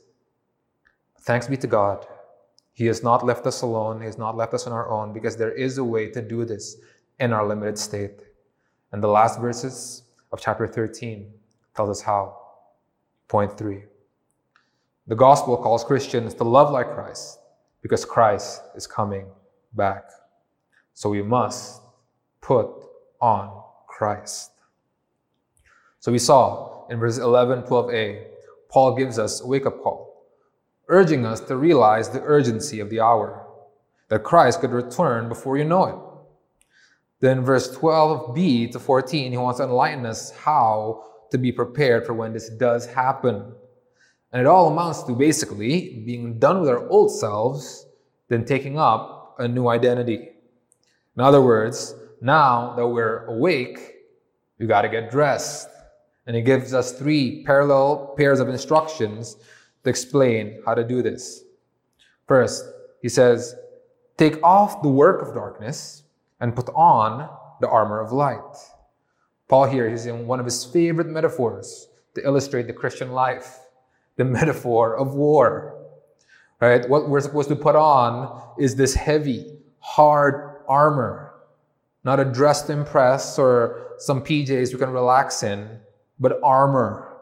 Thanks 1.22 1.48
be 1.48 1.58
to 1.58 1.68
God 1.68 2.06
he 2.74 2.88
has 2.88 3.04
not 3.04 3.24
left 3.24 3.46
us 3.46 3.62
alone. 3.62 4.00
He 4.00 4.08
has 4.08 4.18
not 4.18 4.36
left 4.36 4.54
us 4.54 4.66
on 4.66 4.74
our 4.74 4.90
own 4.90 5.14
because 5.14 5.38
there 5.38 5.52
is 5.52 5.78
a 5.78 5.84
way 5.84 6.10
to 6.10 6.22
do 6.22 6.44
this 6.44 6.78
in 7.20 7.32
our 7.32 7.48
limited 7.48 7.78
state. 7.78 8.24
And 8.92 9.02
the 9.02 9.08
last 9.08 9.40
verses 9.40 10.04
of 10.32 10.42
chapter 10.42 10.68
13 10.68 11.32
tells 11.76 11.90
us 11.90 12.02
how. 12.02 12.40
Point 13.28 13.58
three. 13.58 13.84
The 15.08 15.16
gospel 15.16 15.58
calls 15.58 15.84
Christians 15.84 16.34
to 16.36 16.44
love 16.44 16.72
like 16.72 16.94
Christ 16.94 17.40
because 17.82 18.06
Christ 18.06 18.62
is 18.76 18.88
coming 18.88 19.26
back. 19.74 20.10
So 20.94 21.10
we 21.10 21.22
must 21.22 21.82
put 22.42 22.70
on 23.20 23.64
Christ. 23.88 24.52
So 26.00 26.12
we 26.12 26.20
saw 26.20 26.88
in 26.90 27.00
verse 27.00 27.18
11, 27.18 27.64
12a, 27.64 28.28
Paul 28.70 28.96
gives 28.96 29.20
us 29.20 29.42
a 29.42 29.48
wake 29.48 29.66
up 29.66 29.82
call 29.82 30.14
urging 30.88 31.26
us 31.26 31.40
to 31.42 31.56
realize 31.56 32.10
the 32.10 32.22
urgency 32.22 32.80
of 32.80 32.90
the 32.90 33.00
hour, 33.00 33.46
that 34.10 34.24
Christ 34.24 34.62
could 34.62 34.72
return 34.72 35.30
before 35.30 35.58
you 35.58 35.64
know 35.64 35.86
it. 35.86 35.96
Then, 37.20 37.44
verse 37.44 37.76
12b 37.76 38.72
to 38.74 38.80
14, 38.80 39.32
he 39.32 39.38
wants 39.38 39.60
to 39.60 39.64
enlighten 39.64 40.06
us 40.06 40.32
how 40.32 41.06
to 41.32 41.38
be 41.38 41.52
prepared 41.52 42.06
for 42.06 42.14
when 42.14 42.34
this 42.34 42.50
does 42.50 42.86
happen. 42.86 43.54
And 44.34 44.42
it 44.42 44.48
all 44.48 44.68
amounts 44.68 45.04
to 45.04 45.14
basically 45.14 46.04
being 46.06 46.40
done 46.40 46.60
with 46.60 46.70
our 46.70 46.88
old 46.90 47.12
selves, 47.12 47.86
then 48.30 48.44
taking 48.44 48.80
up 48.80 49.36
a 49.38 49.48
new 49.48 49.68
identity. 49.68 50.30
In 51.16 51.24
other 51.24 51.42
words, 51.42 51.94
now 52.20 52.74
that 52.76 52.88
we're 52.88 53.26
awake, 53.28 53.94
we 54.58 54.66
got 54.66 54.82
to 54.82 54.90
get 54.90 55.12
dressed. 55.12 55.70
And 56.26 56.36
he 56.36 56.42
gives 56.42 56.74
us 56.74 56.94
three 56.94 57.44
parallel 57.44 58.16
pairs 58.18 58.40
of 58.40 58.50
instructions 58.50 59.38
to 59.84 59.90
explain 59.90 60.62
how 60.66 60.74
to 60.74 60.84
do 60.84 61.04
this. 61.04 61.44
First, 62.28 62.66
he 63.02 63.10
says, 63.10 63.56
Take 64.18 64.42
off 64.44 64.82
the 64.82 64.90
work 64.90 65.22
of 65.22 65.36
darkness 65.36 66.04
and 66.40 66.56
put 66.56 66.70
on 66.70 67.30
the 67.62 67.70
armor 67.70 68.00
of 68.00 68.12
light. 68.12 68.56
Paul 69.48 69.66
here 69.66 69.88
is 69.88 70.06
in 70.06 70.26
one 70.26 70.40
of 70.40 70.46
his 70.46 70.64
favorite 70.64 71.08
metaphors 71.08 71.88
to 72.16 72.26
illustrate 72.26 72.68
the 72.68 72.74
Christian 72.74 73.12
life, 73.12 73.60
the 74.16 74.26
metaphor 74.40 74.96
of 74.96 75.14
war. 75.14 75.78
Right? 76.60 76.88
What 76.88 77.10
we're 77.10 77.22
supposed 77.22 77.50
to 77.50 77.56
put 77.56 77.76
on 77.76 78.42
is 78.58 78.76
this 78.76 78.94
heavy, 78.94 79.58
hard 79.80 80.62
armor, 80.68 81.34
not 82.04 82.20
a 82.20 82.26
dress 82.26 82.62
to 82.64 82.74
impress 82.74 83.38
or 83.38 83.96
some 83.98 84.24
PJs 84.24 84.74
we 84.74 84.80
can 84.80 84.92
relax 84.92 85.44
in, 85.44 85.80
but 86.20 86.40
armor. 86.44 87.18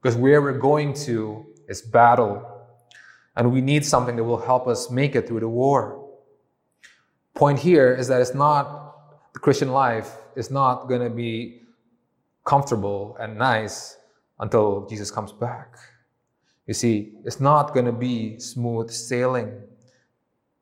Because 0.00 0.16
where 0.16 0.42
we're 0.42 0.58
going 0.58 0.92
to 0.94 1.46
is 1.68 1.80
battle. 1.80 2.48
And 3.36 3.52
we 3.52 3.60
need 3.60 3.84
something 3.84 4.16
that 4.16 4.24
will 4.24 4.40
help 4.40 4.66
us 4.66 4.90
make 4.90 5.14
it 5.14 5.26
through 5.26 5.40
the 5.40 5.48
war. 5.48 6.10
Point 7.34 7.58
here 7.58 7.94
is 7.94 8.08
that 8.08 8.20
it's 8.20 8.34
not, 8.34 9.32
the 9.32 9.38
Christian 9.38 9.70
life 9.70 10.16
is 10.36 10.50
not 10.50 10.86
going 10.86 11.00
to 11.00 11.10
be 11.10 11.62
comfortable 12.44 13.16
and 13.20 13.38
nice 13.38 13.96
until 14.38 14.86
Jesus 14.86 15.10
comes 15.10 15.32
back. 15.32 15.78
You 16.66 16.74
see, 16.74 17.12
it's 17.24 17.40
not 17.40 17.74
going 17.74 17.86
to 17.86 17.92
be 17.92 18.38
smooth 18.38 18.90
sailing. 18.90 19.52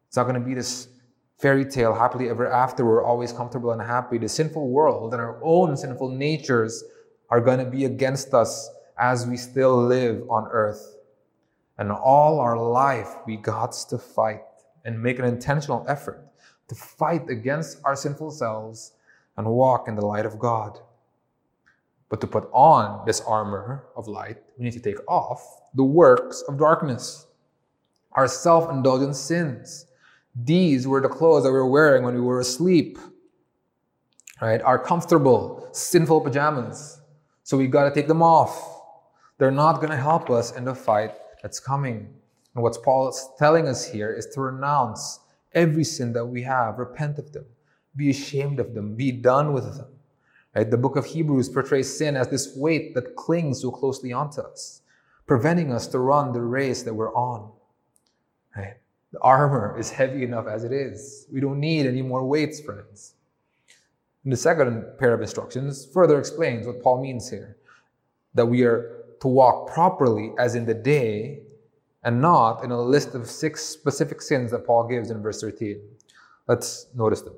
It's 0.08 0.16
not 0.16 0.24
going 0.24 0.40
to 0.40 0.46
be 0.46 0.54
this 0.54 0.88
fairy 1.38 1.64
tale, 1.64 1.94
happily 1.94 2.28
ever 2.28 2.50
after. 2.50 2.84
We're 2.84 3.04
always 3.04 3.32
comfortable 3.32 3.72
and 3.72 3.80
happy. 3.80 4.18
The 4.18 4.28
sinful 4.28 4.68
world 4.68 5.12
and 5.12 5.20
our 5.20 5.40
own 5.42 5.76
sinful 5.76 6.10
natures 6.10 6.82
are 7.28 7.40
going 7.40 7.58
to 7.58 7.70
be 7.70 7.84
against 7.84 8.34
us 8.34 8.70
as 8.98 9.26
we 9.26 9.36
still 9.36 9.76
live 9.76 10.22
on 10.28 10.48
earth. 10.50 10.96
And 11.78 11.90
all 11.90 12.40
our 12.40 12.58
life, 12.58 13.14
we 13.26 13.36
got 13.36 13.72
to 13.88 13.98
fight 13.98 14.42
and 14.84 15.02
make 15.02 15.18
an 15.18 15.24
intentional 15.24 15.84
effort 15.88 16.26
to 16.68 16.74
fight 16.74 17.28
against 17.28 17.78
our 17.84 17.96
sinful 17.96 18.30
selves 18.30 18.92
and 19.36 19.46
walk 19.46 19.88
in 19.88 19.94
the 19.94 20.04
light 20.04 20.26
of 20.26 20.38
God. 20.38 20.78
But 22.10 22.20
to 22.20 22.26
put 22.26 22.50
on 22.52 23.06
this 23.06 23.22
armor 23.22 23.86
of 23.96 24.08
light, 24.08 24.36
we 24.58 24.64
need 24.64 24.72
to 24.74 24.80
take 24.80 24.98
off 25.08 25.42
the 25.74 25.84
works 25.84 26.42
of 26.48 26.58
darkness, 26.58 27.26
our 28.12 28.28
self 28.28 28.70
indulgent 28.70 29.16
sins. 29.16 29.86
These 30.34 30.86
were 30.86 31.00
the 31.00 31.08
clothes 31.08 31.44
that 31.44 31.50
we 31.50 31.54
were 31.54 31.70
wearing 31.70 32.04
when 32.04 32.14
we 32.14 32.20
were 32.20 32.40
asleep, 32.40 32.98
right? 34.42 34.60
Our 34.62 34.78
comfortable, 34.78 35.68
sinful 35.72 36.20
pajamas. 36.22 37.00
So 37.44 37.56
we've 37.56 37.70
got 37.70 37.88
to 37.88 37.94
take 37.94 38.08
them 38.08 38.22
off. 38.22 38.82
They're 39.38 39.50
not 39.50 39.76
going 39.76 39.90
to 39.90 39.96
help 39.96 40.30
us 40.30 40.56
in 40.56 40.64
the 40.64 40.74
fight 40.74 41.14
that's 41.42 41.60
coming. 41.60 42.12
And 42.54 42.62
what 42.62 42.76
Paul 42.82 43.08
is 43.08 43.28
telling 43.38 43.68
us 43.68 43.88
here 43.88 44.12
is 44.12 44.26
to 44.34 44.40
renounce 44.40 45.20
every 45.52 45.84
sin 45.84 46.12
that 46.14 46.26
we 46.26 46.42
have, 46.42 46.78
repent 46.78 47.18
of 47.18 47.32
them, 47.32 47.46
be 47.94 48.10
ashamed 48.10 48.58
of 48.58 48.74
them, 48.74 48.96
be 48.96 49.12
done 49.12 49.52
with 49.52 49.76
them. 49.76 49.86
Right? 50.54 50.70
The 50.70 50.76
book 50.76 50.96
of 50.96 51.06
Hebrews 51.06 51.48
portrays 51.48 51.96
sin 51.96 52.16
as 52.16 52.28
this 52.28 52.56
weight 52.56 52.94
that 52.94 53.16
clings 53.16 53.62
so 53.62 53.70
closely 53.70 54.12
onto 54.12 54.40
us, 54.40 54.82
preventing 55.26 55.72
us 55.72 55.86
to 55.88 55.98
run 55.98 56.32
the 56.32 56.42
race 56.42 56.82
that 56.82 56.94
we're 56.94 57.14
on. 57.14 57.50
Right? 58.56 58.74
The 59.12 59.20
armor 59.20 59.76
is 59.78 59.90
heavy 59.90 60.22
enough 60.24 60.46
as 60.46 60.64
it 60.64 60.72
is. 60.72 61.26
We 61.32 61.40
don't 61.40 61.60
need 61.60 61.86
any 61.86 62.02
more 62.02 62.24
weights, 62.24 62.60
friends. 62.60 63.14
And 64.24 64.32
the 64.32 64.36
second 64.36 64.84
pair 64.98 65.14
of 65.14 65.20
instructions 65.20 65.86
further 65.86 66.18
explains 66.18 66.66
what 66.66 66.82
Paul 66.82 67.02
means 67.02 67.30
here 67.30 67.56
that 68.34 68.46
we 68.46 68.62
are 68.62 69.04
to 69.20 69.28
walk 69.28 69.72
properly 69.72 70.32
as 70.38 70.54
in 70.54 70.64
the 70.64 70.74
day 70.74 71.40
and 72.04 72.20
not 72.20 72.64
in 72.64 72.70
a 72.70 72.80
list 72.80 73.14
of 73.14 73.28
six 73.28 73.62
specific 73.62 74.22
sins 74.22 74.50
that 74.50 74.66
Paul 74.66 74.88
gives 74.88 75.10
in 75.10 75.20
verse 75.22 75.40
13. 75.40 75.80
Let's 76.46 76.86
notice 76.94 77.22
them. 77.22 77.34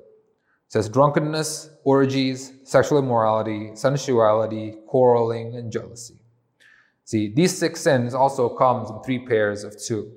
Says 0.73 0.89
drunkenness, 0.89 1.69
orgies, 1.83 2.53
sexual 2.63 2.97
immorality, 2.97 3.75
sensuality, 3.75 4.73
quarreling, 4.87 5.55
and 5.55 5.71
jealousy. 5.71 6.15
See, 7.03 7.31
these 7.31 7.55
six 7.55 7.79
sins 7.79 8.15
also 8.15 8.49
comes 8.49 8.89
in 8.89 8.99
three 9.03 9.19
pairs 9.19 9.63
of 9.63 9.79
two. 9.79 10.13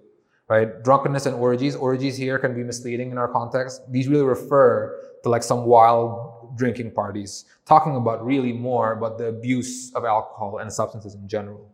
Right? 0.49 0.83
Drunkenness 0.83 1.27
and 1.27 1.37
orgies. 1.37 1.77
Orgies 1.77 2.17
here 2.17 2.39
can 2.39 2.55
be 2.55 2.65
misleading 2.65 3.11
in 3.11 3.19
our 3.19 3.29
context. 3.29 3.83
These 3.91 4.09
really 4.09 4.25
refer 4.25 4.99
to 5.25 5.29
like 5.29 5.43
some 5.43 5.67
wild 5.67 6.57
drinking 6.57 6.93
parties, 6.93 7.45
talking 7.67 7.95
about 7.95 8.25
really 8.25 8.55
more 8.55 8.95
about 8.95 9.19
the 9.19 9.27
abuse 9.27 9.93
of 9.95 10.07
alcohol 10.07 10.57
and 10.57 10.73
substances 10.73 11.15
in 11.17 11.29
general. 11.29 11.71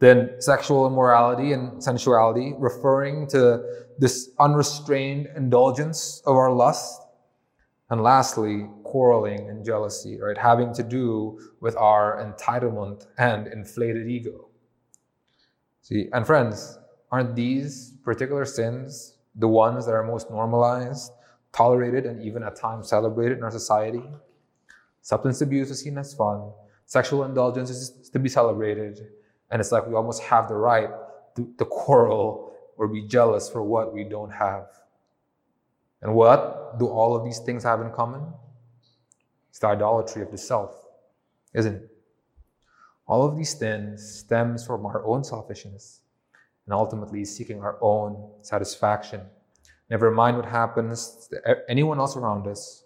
Then 0.00 0.32
sexual 0.40 0.86
immorality 0.86 1.54
and 1.54 1.82
sensuality, 1.82 2.52
referring 2.58 3.26
to 3.28 3.64
this 3.98 4.28
unrestrained 4.38 5.30
indulgence 5.34 6.20
of 6.26 6.36
our 6.36 6.52
lust. 6.52 7.00
And 7.88 8.02
lastly, 8.02 8.66
quarreling 8.82 9.48
and 9.48 9.64
jealousy, 9.64 10.20
right? 10.20 10.36
Having 10.36 10.74
to 10.74 10.82
do 10.82 11.38
with 11.60 11.76
our 11.76 12.22
entitlement 12.24 13.06
and 13.18 13.46
inflated 13.46 14.08
ego. 14.08 14.48
See, 15.82 16.08
and 16.12 16.26
friends, 16.26 16.78
aren't 17.12 17.36
these 17.36 17.92
particular 18.02 18.44
sins 18.44 19.18
the 19.36 19.46
ones 19.46 19.86
that 19.86 19.92
are 19.92 20.02
most 20.02 20.30
normalized, 20.30 21.12
tolerated, 21.52 22.06
and 22.06 22.20
even 22.22 22.42
at 22.42 22.56
times 22.56 22.88
celebrated 22.88 23.38
in 23.38 23.44
our 23.44 23.52
society? 23.52 24.02
Substance 25.02 25.40
abuse 25.40 25.70
is 25.70 25.80
seen 25.80 25.96
as 25.98 26.12
fun, 26.12 26.50
sexual 26.86 27.24
indulgence 27.24 27.70
is 27.70 28.10
to 28.10 28.18
be 28.18 28.28
celebrated, 28.28 29.06
and 29.50 29.60
it's 29.60 29.70
like 29.70 29.86
we 29.86 29.94
almost 29.94 30.22
have 30.22 30.48
the 30.48 30.54
right 30.54 30.90
to, 31.36 31.52
to 31.58 31.64
quarrel 31.64 32.52
or 32.76 32.88
be 32.88 33.06
jealous 33.06 33.48
for 33.48 33.62
what 33.62 33.94
we 33.94 34.02
don't 34.02 34.32
have. 34.32 34.66
And 36.02 36.14
what 36.14 36.78
do 36.78 36.86
all 36.86 37.16
of 37.16 37.24
these 37.24 37.38
things 37.38 37.64
have 37.64 37.80
in 37.80 37.90
common? 37.90 38.22
It's 39.50 39.58
the 39.58 39.68
idolatry 39.68 40.22
of 40.22 40.30
the 40.30 40.38
self, 40.38 40.84
isn't 41.54 41.74
it? 41.74 41.90
All 43.06 43.24
of 43.24 43.36
these 43.36 43.54
things 43.54 44.18
stems 44.18 44.66
from 44.66 44.84
our 44.84 45.04
own 45.06 45.24
selfishness 45.24 46.00
and 46.66 46.74
ultimately 46.74 47.24
seeking 47.24 47.60
our 47.60 47.78
own 47.80 48.30
satisfaction. 48.42 49.22
Never 49.88 50.10
mind 50.10 50.36
what 50.36 50.46
happens 50.46 51.28
to 51.30 51.58
anyone 51.68 51.98
else 51.98 52.16
around 52.16 52.46
us. 52.48 52.84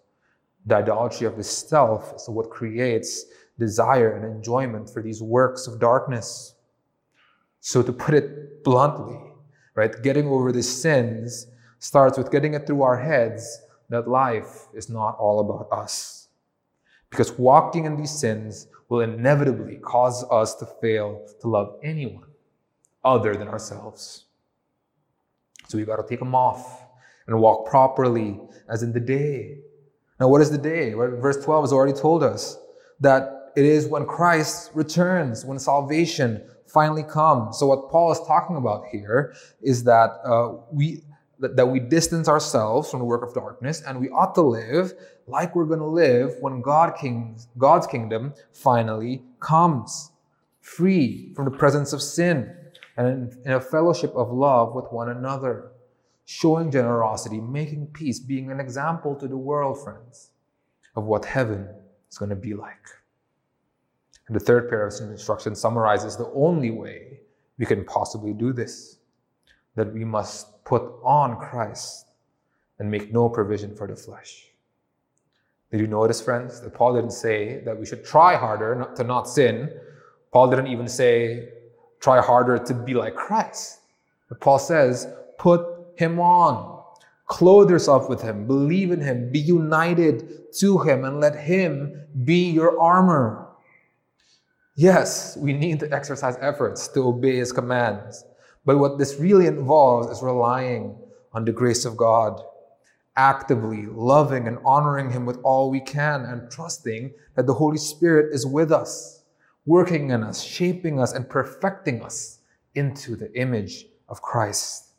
The 0.66 0.76
idolatry 0.76 1.26
of 1.26 1.36
the 1.36 1.42
self 1.42 2.14
is 2.14 2.28
what 2.28 2.50
creates 2.50 3.24
desire 3.58 4.14
and 4.16 4.24
enjoyment 4.24 4.90
for 4.90 5.02
these 5.02 5.22
works 5.22 5.66
of 5.66 5.80
darkness. 5.80 6.54
So, 7.60 7.82
to 7.82 7.92
put 7.92 8.14
it 8.14 8.62
bluntly, 8.62 9.18
right, 9.74 9.90
getting 10.02 10.28
over 10.28 10.52
the 10.52 10.62
sins 10.62 11.46
starts 11.80 12.16
with 12.16 12.30
getting 12.30 12.54
it 12.54 12.66
through 12.66 12.82
our 12.82 12.96
heads 12.96 13.62
that 13.88 14.06
life 14.06 14.68
is 14.72 14.88
not 14.88 15.16
all 15.18 15.40
about 15.40 15.68
us. 15.76 16.28
Because 17.10 17.32
walking 17.32 17.86
in 17.86 17.96
these 17.96 18.16
sins 18.16 18.68
will 18.88 19.00
inevitably 19.00 19.76
cause 19.76 20.24
us 20.30 20.54
to 20.56 20.66
fail 20.80 21.26
to 21.40 21.48
love 21.48 21.76
anyone 21.82 22.28
other 23.04 23.34
than 23.34 23.48
ourselves. 23.48 24.26
So 25.68 25.78
we 25.78 25.84
got 25.84 25.96
to 25.96 26.06
take 26.08 26.20
them 26.20 26.34
off 26.34 26.84
and 27.26 27.40
walk 27.40 27.68
properly 27.68 28.40
as 28.68 28.82
in 28.82 28.92
the 28.92 29.00
day. 29.00 29.58
Now, 30.20 30.28
what 30.28 30.40
is 30.40 30.50
the 30.50 30.58
day? 30.58 30.92
Verse 30.92 31.42
12 31.42 31.64
has 31.64 31.72
already 31.72 31.98
told 31.98 32.22
us 32.22 32.58
that 33.00 33.52
it 33.56 33.64
is 33.64 33.86
when 33.86 34.06
Christ 34.06 34.70
returns, 34.74 35.44
when 35.44 35.58
salvation 35.58 36.42
finally 36.66 37.02
comes. 37.02 37.58
So 37.58 37.66
what 37.66 37.90
Paul 37.90 38.12
is 38.12 38.20
talking 38.26 38.56
about 38.56 38.84
here 38.92 39.34
is 39.62 39.82
that 39.84 40.10
uh, 40.24 40.56
we 40.70 41.02
that, 41.40 41.56
that 41.56 41.66
we 41.66 41.80
distance 41.80 42.28
ourselves 42.28 42.90
from 42.90 43.00
the 43.00 43.04
work 43.04 43.22
of 43.22 43.34
darkness, 43.34 43.82
and 43.86 44.00
we 44.00 44.08
ought 44.10 44.34
to 44.34 44.42
live 44.42 44.92
like 45.26 45.54
we're 45.54 45.64
going 45.64 45.80
to 45.80 45.86
live 45.86 46.36
when 46.40 46.60
God 46.60 46.94
king, 47.00 47.38
God's 47.58 47.86
kingdom 47.86 48.34
finally 48.52 49.22
comes, 49.40 50.12
free 50.60 51.32
from 51.34 51.46
the 51.46 51.50
presence 51.50 51.92
of 51.92 52.02
sin, 52.02 52.54
and 52.96 53.06
in, 53.06 53.38
in 53.46 53.52
a 53.52 53.60
fellowship 53.60 54.12
of 54.14 54.30
love 54.32 54.74
with 54.74 54.86
one 54.90 55.08
another, 55.08 55.72
showing 56.26 56.70
generosity, 56.70 57.40
making 57.40 57.86
peace, 57.88 58.20
being 58.20 58.50
an 58.50 58.60
example 58.60 59.16
to 59.16 59.26
the 59.26 59.36
world, 59.36 59.82
friends, 59.82 60.30
of 60.94 61.04
what 61.04 61.24
heaven 61.24 61.68
is 62.10 62.18
going 62.18 62.28
to 62.28 62.36
be 62.36 62.54
like. 62.54 62.86
And 64.26 64.36
the 64.36 64.44
third 64.44 64.68
pair 64.68 64.86
of 64.86 64.94
instructions 65.00 65.60
summarizes 65.60 66.16
the 66.16 66.30
only 66.34 66.70
way 66.70 67.20
we 67.58 67.66
can 67.66 67.84
possibly 67.84 68.32
do 68.32 68.52
this 68.52 68.98
that 69.74 69.92
we 69.92 70.04
must 70.04 70.59
put 70.70 70.84
on 71.02 71.36
Christ 71.36 72.06
and 72.78 72.88
make 72.88 73.12
no 73.12 73.28
provision 73.28 73.74
for 73.74 73.88
the 73.88 73.96
flesh. 73.96 74.46
Did 75.72 75.80
you 75.80 75.88
notice, 75.88 76.20
friends, 76.20 76.60
that 76.60 76.72
Paul 76.72 76.94
didn't 76.94 77.10
say 77.10 77.60
that 77.64 77.76
we 77.76 77.84
should 77.84 78.04
try 78.04 78.36
harder 78.36 78.76
not 78.76 78.94
to 78.94 79.02
not 79.02 79.28
sin? 79.28 79.68
Paul 80.32 80.48
didn't 80.48 80.68
even 80.68 80.86
say 80.86 81.48
try 81.98 82.20
harder 82.20 82.56
to 82.56 82.72
be 82.72 82.94
like 82.94 83.16
Christ. 83.16 83.80
But 84.28 84.40
Paul 84.40 84.60
says, 84.60 85.08
put 85.38 85.66
him 85.96 86.20
on. 86.20 86.84
Clothe 87.26 87.68
yourself 87.68 88.08
with 88.08 88.22
him. 88.22 88.46
Believe 88.46 88.92
in 88.92 89.00
him. 89.00 89.32
Be 89.32 89.40
united 89.40 90.52
to 90.60 90.78
him 90.78 91.04
and 91.04 91.18
let 91.20 91.34
him 91.34 92.04
be 92.24 92.48
your 92.48 92.80
armor. 92.80 93.48
Yes, 94.76 95.36
we 95.36 95.52
need 95.52 95.80
to 95.80 95.92
exercise 95.92 96.36
efforts 96.40 96.86
to 96.94 97.08
obey 97.08 97.36
his 97.36 97.50
commands. 97.50 98.24
But 98.64 98.78
what 98.78 98.98
this 98.98 99.18
really 99.18 99.46
involves 99.46 100.08
is 100.08 100.22
relying 100.22 100.96
on 101.32 101.44
the 101.44 101.52
grace 101.52 101.84
of 101.84 101.96
God, 101.96 102.40
actively 103.16 103.86
loving 103.86 104.46
and 104.46 104.58
honoring 104.64 105.10
him 105.10 105.26
with 105.26 105.38
all 105.42 105.70
we 105.70 105.80
can, 105.80 106.24
and 106.24 106.50
trusting 106.50 107.12
that 107.36 107.46
the 107.46 107.54
Holy 107.54 107.78
Spirit 107.78 108.34
is 108.34 108.46
with 108.46 108.70
us, 108.72 109.24
working 109.66 110.10
in 110.10 110.22
us, 110.22 110.42
shaping 110.42 111.00
us, 111.00 111.12
and 111.12 111.28
perfecting 111.28 112.02
us 112.02 112.40
into 112.74 113.16
the 113.16 113.32
image 113.38 113.86
of 114.08 114.22
Christ 114.22 114.90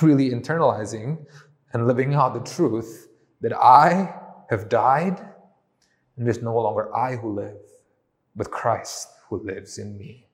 really 0.00 0.30
internalizing 0.30 1.24
and 1.72 1.86
living 1.86 2.14
out 2.14 2.34
the 2.34 2.50
truth 2.50 3.08
that 3.40 3.52
I 3.52 4.14
have 4.48 4.68
died 4.68 5.20
and 6.16 6.26
there's 6.26 6.42
no 6.42 6.54
longer 6.54 6.94
I 6.94 7.16
who 7.16 7.34
live, 7.34 7.56
but 8.36 8.50
Christ 8.50 9.08
who 9.28 9.42
lives 9.42 9.78
in 9.78 9.96
me. 9.98 10.28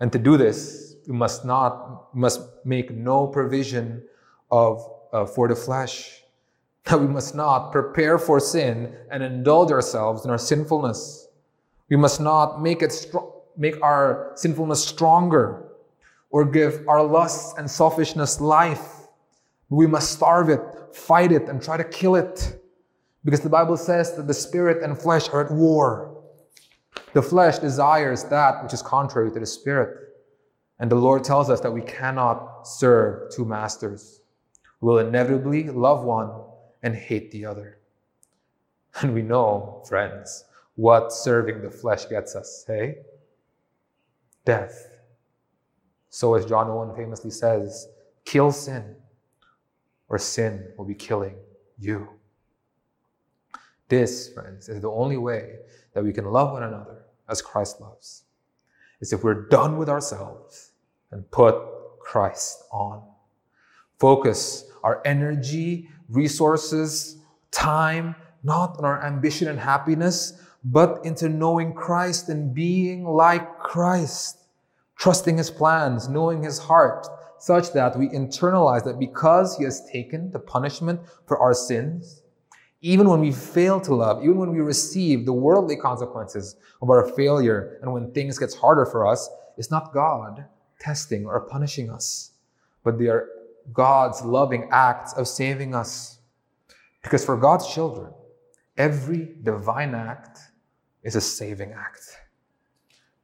And 0.00 0.12
to 0.12 0.18
do 0.18 0.36
this, 0.36 0.96
we 1.06 1.14
must 1.14 1.44
not 1.44 2.14
must 2.14 2.40
make 2.64 2.90
no 2.90 3.26
provision 3.26 4.02
of 4.50 4.88
uh, 5.12 5.24
for 5.26 5.48
the 5.48 5.56
flesh. 5.56 6.22
That 6.84 7.00
we 7.04 7.06
must 7.06 7.34
not 7.34 7.72
prepare 7.72 8.18
for 8.18 8.40
sin 8.40 8.94
and 9.10 9.22
indulge 9.22 9.70
ourselves 9.70 10.24
in 10.24 10.30
our 10.30 10.38
sinfulness. 10.38 11.28
We 11.88 11.96
must 11.96 12.20
not 12.20 12.62
make 12.62 12.82
it 12.82 12.92
str- 12.92 13.30
make 13.56 13.82
our 13.82 14.32
sinfulness 14.36 14.84
stronger 14.84 15.64
or 16.30 16.44
give 16.44 16.86
our 16.88 17.02
lusts 17.02 17.58
and 17.58 17.70
selfishness 17.70 18.40
life. 18.40 19.08
We 19.70 19.86
must 19.86 20.12
starve 20.12 20.48
it, 20.48 20.60
fight 20.92 21.32
it, 21.32 21.48
and 21.48 21.62
try 21.62 21.76
to 21.76 21.84
kill 21.84 22.16
it. 22.16 22.62
Because 23.24 23.40
the 23.40 23.48
Bible 23.48 23.76
says 23.76 24.14
that 24.14 24.26
the 24.26 24.34
spirit 24.34 24.82
and 24.82 24.96
flesh 24.96 25.28
are 25.30 25.44
at 25.44 25.50
war. 25.50 26.17
The 27.12 27.22
flesh 27.22 27.58
desires 27.58 28.24
that 28.24 28.62
which 28.62 28.72
is 28.72 28.82
contrary 28.82 29.30
to 29.32 29.40
the 29.40 29.46
spirit. 29.46 30.14
And 30.78 30.90
the 30.90 30.96
Lord 30.96 31.24
tells 31.24 31.50
us 31.50 31.60
that 31.60 31.72
we 31.72 31.82
cannot 31.82 32.66
serve 32.66 33.32
two 33.32 33.44
masters. 33.44 34.20
We 34.80 34.88
will 34.88 34.98
inevitably 34.98 35.64
love 35.70 36.04
one 36.04 36.30
and 36.82 36.94
hate 36.94 37.30
the 37.30 37.44
other. 37.44 37.78
And 39.00 39.14
we 39.14 39.22
know, 39.22 39.84
friends, 39.86 40.44
what 40.74 41.12
serving 41.12 41.62
the 41.62 41.70
flesh 41.70 42.08
gets 42.08 42.34
us, 42.34 42.64
hey? 42.66 42.96
Death. 44.44 44.90
So, 46.08 46.34
as 46.34 46.46
John 46.46 46.68
Owen 46.68 46.96
famously 46.96 47.30
says, 47.30 47.86
kill 48.24 48.50
sin, 48.50 48.96
or 50.08 50.18
sin 50.18 50.72
will 50.76 50.84
be 50.84 50.94
killing 50.94 51.36
you. 51.78 52.08
This, 53.88 54.28
friends, 54.32 54.68
is 54.68 54.82
the 54.82 54.90
only 54.90 55.16
way 55.16 55.56
that 55.94 56.04
we 56.04 56.12
can 56.12 56.26
love 56.26 56.52
one 56.52 56.62
another 56.62 57.04
as 57.28 57.42
Christ 57.42 57.80
loves. 57.80 58.24
Is 59.00 59.12
if 59.12 59.22
we're 59.22 59.48
done 59.48 59.78
with 59.78 59.88
ourselves 59.88 60.72
and 61.10 61.30
put 61.30 61.56
Christ 62.00 62.64
on. 62.72 63.02
Focus 63.98 64.64
our 64.82 65.02
energy, 65.04 65.88
resources, 66.08 67.18
time, 67.50 68.14
not 68.42 68.76
on 68.78 68.84
our 68.84 69.04
ambition 69.04 69.48
and 69.48 69.58
happiness, 69.58 70.40
but 70.64 71.04
into 71.04 71.28
knowing 71.28 71.72
Christ 71.72 72.28
and 72.28 72.54
being 72.54 73.04
like 73.04 73.58
Christ 73.58 74.38
trusting 74.98 75.38
his 75.38 75.50
plans, 75.50 76.08
knowing 76.08 76.42
his 76.42 76.58
heart, 76.58 77.06
such 77.38 77.72
that 77.72 77.96
we 77.96 78.08
internalize 78.08 78.84
that 78.84 78.98
because 78.98 79.56
he 79.56 79.64
has 79.64 79.88
taken 79.90 80.30
the 80.32 80.40
punishment 80.40 81.00
for 81.26 81.38
our 81.38 81.54
sins, 81.54 82.22
even 82.80 83.08
when 83.08 83.20
we 83.20 83.32
fail 83.32 83.80
to 83.80 83.94
love, 83.94 84.22
even 84.22 84.36
when 84.36 84.52
we 84.52 84.60
receive 84.60 85.26
the 85.26 85.32
worldly 85.32 85.76
consequences 85.76 86.56
of 86.80 86.90
our 86.90 87.06
failure, 87.12 87.78
and 87.82 87.92
when 87.92 88.12
things 88.12 88.38
gets 88.38 88.54
harder 88.54 88.86
for 88.86 89.06
us, 89.06 89.28
it's 89.56 89.70
not 89.70 89.92
God 89.92 90.44
testing 90.78 91.26
or 91.26 91.40
punishing 91.40 91.90
us, 91.90 92.32
but 92.84 92.98
they 92.98 93.08
are 93.08 93.28
God's 93.72 94.22
loving 94.22 94.68
acts 94.70 95.12
of 95.14 95.26
saving 95.26 95.74
us. 95.74 96.20
Because 97.02 97.24
for 97.24 97.36
God's 97.36 97.72
children, 97.72 98.12
every 98.76 99.34
divine 99.42 99.94
act 99.94 100.38
is 101.02 101.16
a 101.16 101.20
saving 101.20 101.72
act. 101.72 102.00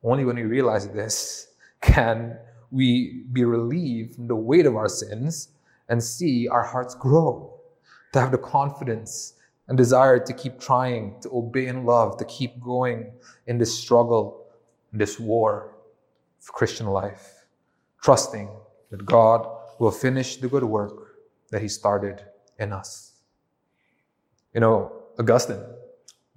Only 0.03 0.25
when 0.25 0.37
we 0.37 0.43
realize 0.43 0.88
this 0.88 1.49
can 1.81 2.37
we 2.71 3.25
be 3.33 3.45
relieved 3.45 4.17
from 4.17 4.27
the 4.27 4.35
weight 4.35 4.67
of 4.67 4.75
our 4.75 4.88
sins 4.88 5.51
and 5.88 6.03
see 6.03 6.49
our 6.49 6.64
hearts 6.64 6.95
grow, 6.95 7.61
to 8.12 8.21
have 8.21 8.31
the 8.31 8.38
confidence 8.38 9.35
and 9.68 9.79
desire 9.79 10.18
to 10.18 10.33
keep 10.33 10.61
trying, 10.61 11.20
to 11.22 11.31
obey 11.33 11.66
and 11.66 11.87
love, 11.87 12.16
to 12.18 12.24
keep 12.27 12.61
going 12.61 13.12
in 13.46 13.59
this 13.59 13.77
struggle, 13.77 14.46
in 14.92 14.98
this 14.98 15.18
war 15.18 15.77
of 16.42 16.53
Christian 16.53 16.87
life, 16.87 17.46
trusting 18.03 18.48
that 18.90 19.07
God 19.07 19.48
will 19.79 19.90
finish 19.90 20.37
the 20.37 20.48
good 20.48 20.64
work 20.64 21.16
that 21.50 21.62
He 21.62 21.68
started 21.68 22.22
in 22.59 22.72
us. 22.72 23.12
You 24.53 24.61
know, 24.61 24.92
Augustine, 25.18 25.64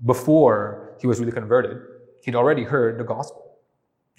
before 0.05 0.95
he 0.99 1.07
was 1.07 1.19
really 1.19 1.31
converted, 1.31 1.77
he'd 2.23 2.35
already 2.35 2.63
heard 2.63 2.99
the 2.99 3.03
gospel. 3.03 3.57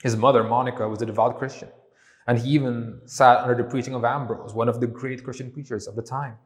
His 0.02 0.16
mother, 0.16 0.44
Monica, 0.44 0.88
was 0.88 1.02
a 1.02 1.06
devout 1.06 1.38
Christian, 1.38 1.68
and 2.26 2.38
he 2.38 2.50
even 2.50 3.00
sat 3.04 3.38
under 3.38 3.54
the 3.54 3.64
preaching 3.64 3.94
of 3.94 4.04
Ambrose, 4.04 4.54
one 4.54 4.68
of 4.68 4.80
the 4.80 4.86
great 4.86 5.24
Christian 5.24 5.50
preachers 5.50 5.88
of 5.88 5.96
the 5.96 6.02
time. 6.02 6.36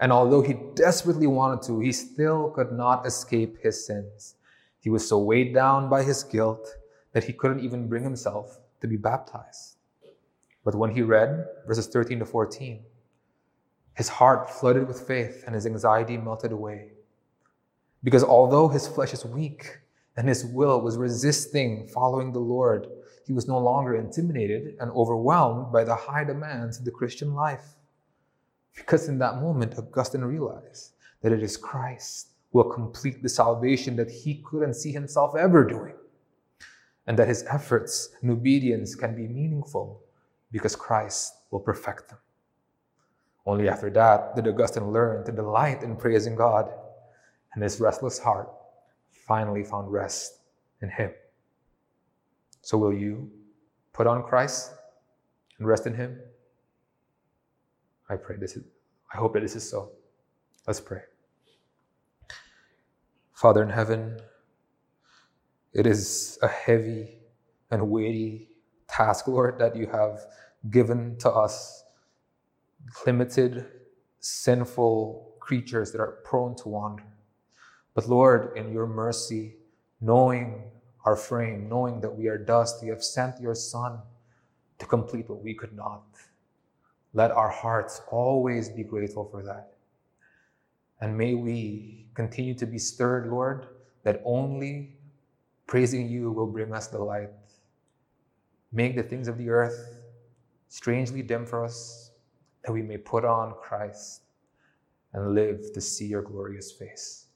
And 0.00 0.12
although 0.12 0.42
he 0.42 0.56
desperately 0.74 1.26
wanted 1.26 1.62
to, 1.66 1.80
he 1.80 1.92
still 1.92 2.50
could 2.50 2.72
not 2.72 3.06
escape 3.06 3.58
his 3.62 3.86
sins. 3.86 4.34
He 4.80 4.90
was 4.90 5.08
so 5.08 5.18
weighed 5.18 5.54
down 5.54 5.88
by 5.88 6.02
his 6.02 6.24
guilt 6.24 6.68
that 7.12 7.24
he 7.24 7.32
couldn't 7.32 7.60
even 7.60 7.88
bring 7.88 8.02
himself 8.02 8.58
to 8.80 8.88
be 8.88 8.96
baptized. 8.96 9.76
But 10.64 10.74
when 10.74 10.90
he 10.90 11.02
read 11.02 11.46
verses 11.66 11.86
13 11.86 12.18
to 12.20 12.26
14, 12.26 12.82
his 13.94 14.08
heart 14.08 14.50
flooded 14.50 14.88
with 14.88 15.06
faith 15.06 15.44
and 15.46 15.54
his 15.54 15.66
anxiety 15.66 16.16
melted 16.16 16.50
away. 16.50 16.92
Because 18.02 18.24
although 18.24 18.68
his 18.68 18.88
flesh 18.88 19.12
is 19.12 19.24
weak, 19.24 19.82
and 20.16 20.28
his 20.28 20.44
will 20.44 20.80
was 20.80 20.96
resisting 20.96 21.86
following 21.88 22.32
the 22.32 22.38
Lord. 22.38 22.86
He 23.26 23.32
was 23.32 23.48
no 23.48 23.58
longer 23.58 23.94
intimidated 23.94 24.76
and 24.80 24.90
overwhelmed 24.92 25.72
by 25.72 25.84
the 25.84 25.94
high 25.94 26.24
demands 26.24 26.78
of 26.78 26.84
the 26.84 26.90
Christian 26.90 27.34
life. 27.34 27.64
Because 28.74 29.08
in 29.08 29.18
that 29.18 29.36
moment, 29.36 29.78
Augustine 29.78 30.22
realized 30.22 30.92
that 31.22 31.32
it 31.32 31.42
is 31.42 31.56
Christ 31.56 32.30
who 32.50 32.58
will 32.58 32.70
complete 32.70 33.22
the 33.22 33.28
salvation 33.28 33.96
that 33.96 34.10
he 34.10 34.42
couldn't 34.44 34.74
see 34.74 34.92
himself 34.92 35.34
ever 35.36 35.64
doing, 35.64 35.94
and 37.06 37.18
that 37.18 37.28
his 37.28 37.44
efforts 37.44 38.10
and 38.20 38.30
obedience 38.30 38.94
can 38.94 39.14
be 39.14 39.28
meaningful 39.28 40.02
because 40.50 40.76
Christ 40.76 41.34
will 41.50 41.60
perfect 41.60 42.08
them. 42.08 42.18
Only 43.44 43.68
after 43.68 43.90
that 43.90 44.36
did 44.36 44.46
Augustine 44.46 44.92
learn 44.92 45.24
to 45.24 45.32
delight 45.32 45.82
in 45.82 45.96
praising 45.96 46.36
God, 46.36 46.70
and 47.54 47.62
his 47.62 47.80
restless 47.80 48.18
heart 48.18 48.48
finally 49.26 49.64
found 49.64 49.92
rest 49.92 50.40
in 50.80 50.90
Him. 50.90 51.10
So, 52.60 52.76
will 52.78 52.92
you 52.92 53.30
put 53.92 54.06
on 54.06 54.22
Christ 54.22 54.72
and 55.58 55.66
rest 55.66 55.86
in 55.86 55.94
Him? 55.94 56.18
I 58.12 58.16
pray 58.16 58.36
this 58.36 58.56
is, 58.56 58.64
I 59.12 59.16
hope 59.16 59.32
that 59.32 59.40
this 59.40 59.56
is 59.56 59.68
so. 59.68 59.90
Let's 60.66 60.80
pray. 60.80 61.00
Father 63.32 63.62
in 63.62 63.70
heaven, 63.70 64.20
it 65.72 65.86
is 65.86 66.38
a 66.42 66.48
heavy 66.48 67.18
and 67.70 67.88
weighty 67.88 68.48
task, 68.86 69.26
Lord, 69.28 69.58
that 69.58 69.74
you 69.74 69.86
have 69.86 70.26
given 70.70 71.16
to 71.20 71.30
us, 71.30 71.84
limited, 73.06 73.66
sinful 74.20 75.36
creatures 75.40 75.90
that 75.92 76.00
are 76.00 76.18
prone 76.24 76.54
to 76.56 76.68
wander. 76.68 77.04
But 77.94 78.08
Lord, 78.08 78.56
in 78.58 78.72
your 78.72 78.86
mercy, 78.86 79.54
knowing 80.02 80.70
our 81.06 81.16
frame, 81.16 81.66
knowing 81.68 82.00
that 82.02 82.14
we 82.14 82.28
are 82.28 82.38
dust, 82.38 82.82
you 82.82 82.90
have 82.90 83.02
sent 83.02 83.40
your 83.40 83.54
Son 83.54 83.98
to 84.78 84.86
complete 84.86 85.30
what 85.30 85.42
we 85.42 85.54
could 85.54 85.72
not. 85.72 86.02
Let 87.14 87.30
our 87.30 87.50
hearts 87.50 88.00
always 88.10 88.68
be 88.68 88.82
grateful 88.82 89.28
for 89.30 89.42
that. 89.42 89.74
And 91.00 91.16
may 91.16 91.34
we 91.34 92.06
continue 92.14 92.54
to 92.54 92.66
be 92.66 92.78
stirred, 92.78 93.28
Lord, 93.28 93.66
that 94.04 94.22
only 94.24 94.96
praising 95.66 96.08
you 96.08 96.30
will 96.30 96.46
bring 96.46 96.72
us 96.72 96.88
delight. 96.88 97.30
Make 98.72 98.96
the 98.96 99.02
things 99.02 99.28
of 99.28 99.36
the 99.36 99.50
earth 99.50 99.98
strangely 100.68 101.22
dim 101.22 101.44
for 101.44 101.64
us, 101.64 102.12
that 102.64 102.72
we 102.72 102.82
may 102.82 102.96
put 102.96 103.24
on 103.24 103.54
Christ 103.60 104.22
and 105.12 105.34
live 105.34 105.72
to 105.74 105.80
see 105.80 106.06
your 106.06 106.22
glorious 106.22 106.72
face 106.72 107.26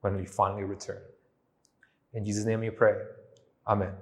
when 0.00 0.16
we 0.16 0.24
finally 0.24 0.64
return. 0.64 1.02
In 2.14 2.24
Jesus' 2.24 2.44
name 2.44 2.60
we 2.60 2.70
pray. 2.70 2.96
Amen. 3.66 3.92